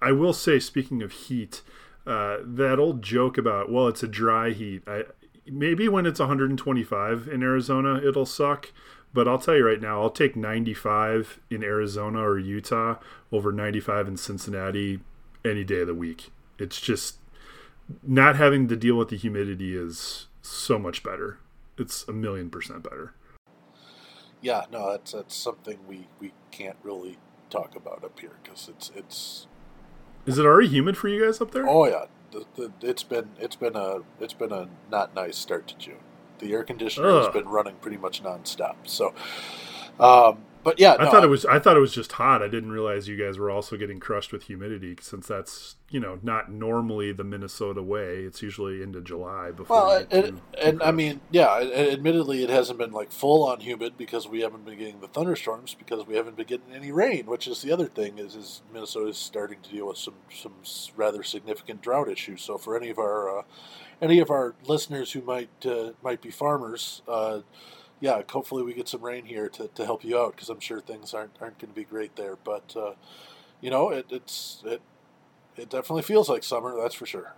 I 0.00 0.12
will 0.12 0.32
say, 0.32 0.58
speaking 0.58 1.02
of 1.02 1.12
heat, 1.12 1.62
uh, 2.06 2.38
that 2.42 2.78
old 2.78 3.02
joke 3.02 3.36
about 3.36 3.70
well, 3.70 3.88
it's 3.88 4.02
a 4.02 4.08
dry 4.08 4.50
heat. 4.50 4.82
I 4.86 5.04
maybe 5.46 5.88
when 5.88 6.06
it's 6.06 6.20
125 6.20 7.28
in 7.28 7.42
Arizona, 7.42 8.00
it'll 8.06 8.26
suck. 8.26 8.72
But 9.12 9.26
I'll 9.26 9.38
tell 9.38 9.56
you 9.56 9.66
right 9.66 9.80
now, 9.80 10.00
I'll 10.00 10.10
take 10.10 10.36
95 10.36 11.40
in 11.50 11.64
Arizona 11.64 12.20
or 12.20 12.38
Utah 12.38 12.96
over 13.32 13.50
95 13.50 14.06
in 14.06 14.16
Cincinnati 14.16 15.00
any 15.44 15.64
day 15.64 15.80
of 15.80 15.88
the 15.88 15.94
week. 15.94 16.30
It's 16.58 16.80
just 16.80 17.16
not 18.04 18.36
having 18.36 18.68
to 18.68 18.76
deal 18.76 18.96
with 18.96 19.08
the 19.08 19.16
humidity 19.16 19.76
is 19.76 20.28
so 20.42 20.78
much 20.78 21.02
better. 21.02 21.38
It's 21.76 22.06
a 22.06 22.12
million 22.12 22.50
percent 22.50 22.84
better. 22.84 23.14
Yeah, 24.42 24.66
no, 24.72 24.92
that's 24.92 25.12
that's 25.12 25.34
something 25.34 25.78
we, 25.88 26.06
we 26.20 26.32
can't 26.50 26.76
really 26.82 27.18
talk 27.50 27.76
about 27.76 28.04
up 28.04 28.18
here 28.18 28.32
because 28.42 28.68
it's 28.68 28.90
it's. 28.94 29.46
Is 30.26 30.38
it 30.38 30.46
already 30.46 30.68
humid 30.68 30.96
for 30.96 31.08
you 31.08 31.24
guys 31.24 31.40
up 31.40 31.50
there? 31.50 31.68
Oh 31.68 31.86
yeah, 31.86 32.06
the, 32.30 32.44
the, 32.56 32.72
it's 32.80 33.02
been 33.02 33.30
it's 33.38 33.56
been 33.56 33.76
a 33.76 34.00
it's 34.20 34.34
been 34.34 34.52
a 34.52 34.68
not 34.90 35.14
nice 35.14 35.36
start 35.36 35.66
to 35.68 35.76
June. 35.76 35.96
The 36.38 36.52
air 36.52 36.64
conditioner 36.64 37.08
Ugh. 37.10 37.24
has 37.24 37.32
been 37.32 37.48
running 37.48 37.74
pretty 37.76 37.98
much 37.98 38.22
nonstop. 38.22 38.76
So, 38.84 39.12
um, 39.98 40.38
but 40.62 40.78
yeah, 40.78 40.96
I 40.98 41.04
no, 41.04 41.10
thought 41.10 41.24
it 41.24 41.28
was 41.28 41.46
I 41.46 41.58
thought 41.58 41.76
it 41.76 41.80
was 41.80 41.94
just 41.94 42.12
hot. 42.12 42.42
I 42.42 42.48
didn't 42.48 42.70
realize 42.70 43.08
you 43.08 43.16
guys 43.16 43.38
were 43.38 43.50
also 43.50 43.76
getting 43.76 43.98
crushed 43.98 44.32
with 44.32 44.44
humidity 44.44 44.96
since 45.00 45.26
that's 45.26 45.76
you 45.88 46.00
know 46.00 46.18
not 46.22 46.50
normally 46.50 47.12
the 47.12 47.24
Minnesota 47.24 47.82
way. 47.82 48.18
It's 48.18 48.42
usually 48.42 48.82
into 48.82 49.00
July 49.00 49.52
before. 49.52 49.76
Well, 49.76 50.06
and, 50.10 50.40
and 50.60 50.82
I 50.82 50.90
mean, 50.90 51.20
yeah, 51.30 51.58
admittedly, 51.58 52.44
it 52.44 52.50
hasn't 52.50 52.78
been 52.78 52.92
like 52.92 53.10
full 53.10 53.46
on 53.46 53.60
humid 53.60 53.96
because 53.96 54.28
we 54.28 54.40
haven't 54.40 54.66
been 54.66 54.78
getting 54.78 55.00
the 55.00 55.08
thunderstorms 55.08 55.74
because 55.74 56.06
we 56.06 56.16
haven't 56.16 56.36
been 56.36 56.46
getting 56.46 56.74
any 56.74 56.92
rain. 56.92 57.26
Which 57.26 57.48
is 57.48 57.62
the 57.62 57.72
other 57.72 57.86
thing 57.86 58.18
is 58.18 58.34
is 58.34 58.62
Minnesota 58.72 59.08
is 59.08 59.18
starting 59.18 59.60
to 59.62 59.70
deal 59.70 59.88
with 59.88 59.98
some 59.98 60.14
some 60.34 60.54
rather 60.94 61.22
significant 61.22 61.80
drought 61.80 62.08
issues. 62.08 62.42
So 62.42 62.58
for 62.58 62.76
any 62.76 62.90
of 62.90 62.98
our 62.98 63.38
uh, 63.38 63.42
any 64.02 64.20
of 64.20 64.30
our 64.30 64.54
listeners 64.64 65.12
who 65.12 65.22
might 65.22 65.64
uh, 65.64 65.92
might 66.02 66.20
be 66.20 66.30
farmers. 66.30 67.00
Uh, 67.08 67.40
yeah, 68.00 68.22
hopefully 68.28 68.62
we 68.62 68.74
get 68.74 68.88
some 68.88 69.02
rain 69.02 69.26
here 69.26 69.48
to, 69.50 69.68
to 69.68 69.84
help 69.84 70.04
you 70.04 70.18
out 70.18 70.34
because 70.34 70.48
I'm 70.48 70.60
sure 70.60 70.80
things 70.80 71.12
aren't 71.12 71.36
aren't 71.40 71.58
going 71.58 71.70
to 71.70 71.76
be 71.76 71.84
great 71.84 72.16
there. 72.16 72.36
But 72.36 72.74
uh, 72.74 72.92
you 73.60 73.70
know, 73.70 73.90
it, 73.90 74.06
it's 74.10 74.62
it 74.64 74.80
it 75.56 75.68
definitely 75.68 76.02
feels 76.02 76.28
like 76.28 76.42
summer. 76.42 76.74
That's 76.80 76.94
for 76.94 77.06
sure. 77.06 77.34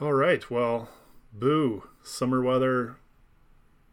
All 0.00 0.12
right. 0.12 0.48
Well, 0.48 0.88
boo, 1.32 1.88
summer 2.02 2.40
weather. 2.40 2.96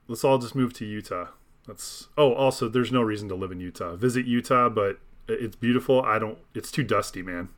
Let's 0.07 0.23
all 0.23 0.37
just 0.37 0.55
move 0.55 0.73
to 0.73 0.85
Utah. 0.85 1.29
That's 1.65 2.07
oh, 2.17 2.33
also 2.33 2.69
there's 2.69 2.91
no 2.91 3.01
reason 3.01 3.27
to 3.29 3.35
live 3.35 3.51
in 3.51 3.59
Utah. 3.59 3.95
Visit 3.95 4.25
Utah, 4.25 4.69
but 4.69 4.99
it's 5.27 5.55
beautiful. 5.55 6.01
I 6.01 6.19
don't. 6.19 6.37
It's 6.53 6.71
too 6.71 6.83
dusty, 6.83 7.23
man. 7.23 7.49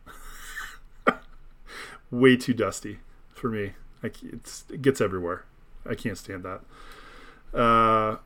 Way 2.12 2.38
too 2.38 2.54
dusty 2.54 3.00
for 3.34 3.50
me. 3.50 3.74
It's 4.02 4.64
it 4.72 4.82
gets 4.82 5.02
everywhere. 5.02 5.46
I 5.86 5.96
can't 5.96 6.18
stand 6.18 6.44
that. 6.44 6.62
Uh, 7.54 8.18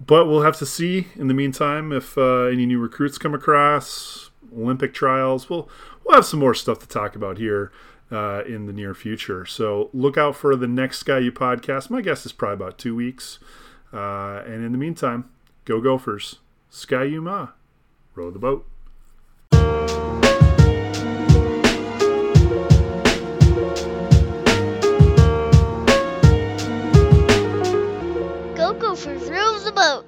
but 0.00 0.26
we'll 0.26 0.42
have 0.42 0.56
to 0.58 0.66
see 0.66 1.08
in 1.16 1.28
the 1.28 1.34
meantime 1.34 1.92
if 1.92 2.16
uh, 2.16 2.44
any 2.44 2.66
new 2.66 2.78
recruits 2.78 3.18
come 3.18 3.34
across 3.34 4.30
Olympic 4.56 4.94
trials. 4.94 5.48
We'll 5.48 5.68
we'll 6.04 6.16
have 6.16 6.26
some 6.26 6.40
more 6.40 6.54
stuff 6.54 6.78
to 6.80 6.88
talk 6.88 7.16
about 7.16 7.38
here 7.38 7.72
uh, 8.10 8.42
in 8.46 8.66
the 8.66 8.72
near 8.72 8.94
future. 8.94 9.44
So 9.46 9.90
look 9.92 10.16
out 10.16 10.36
for 10.36 10.56
the 10.56 10.68
next 10.68 10.98
Ski 10.98 11.18
U 11.20 11.32
podcast. 11.32 11.90
My 11.90 12.00
guess 12.00 12.26
is 12.26 12.32
probably 12.32 12.54
about 12.54 12.78
two 12.78 12.94
weeks. 12.94 13.38
Uh, 13.92 14.42
and 14.44 14.64
in 14.64 14.72
the 14.72 14.78
meantime, 14.78 15.30
go 15.64 15.80
Gophers. 15.80 16.40
Ski-U-Mah. 16.74 17.50
Row 18.16 18.32
the 18.32 18.38
boat. 18.40 18.66
boat. 29.74 30.06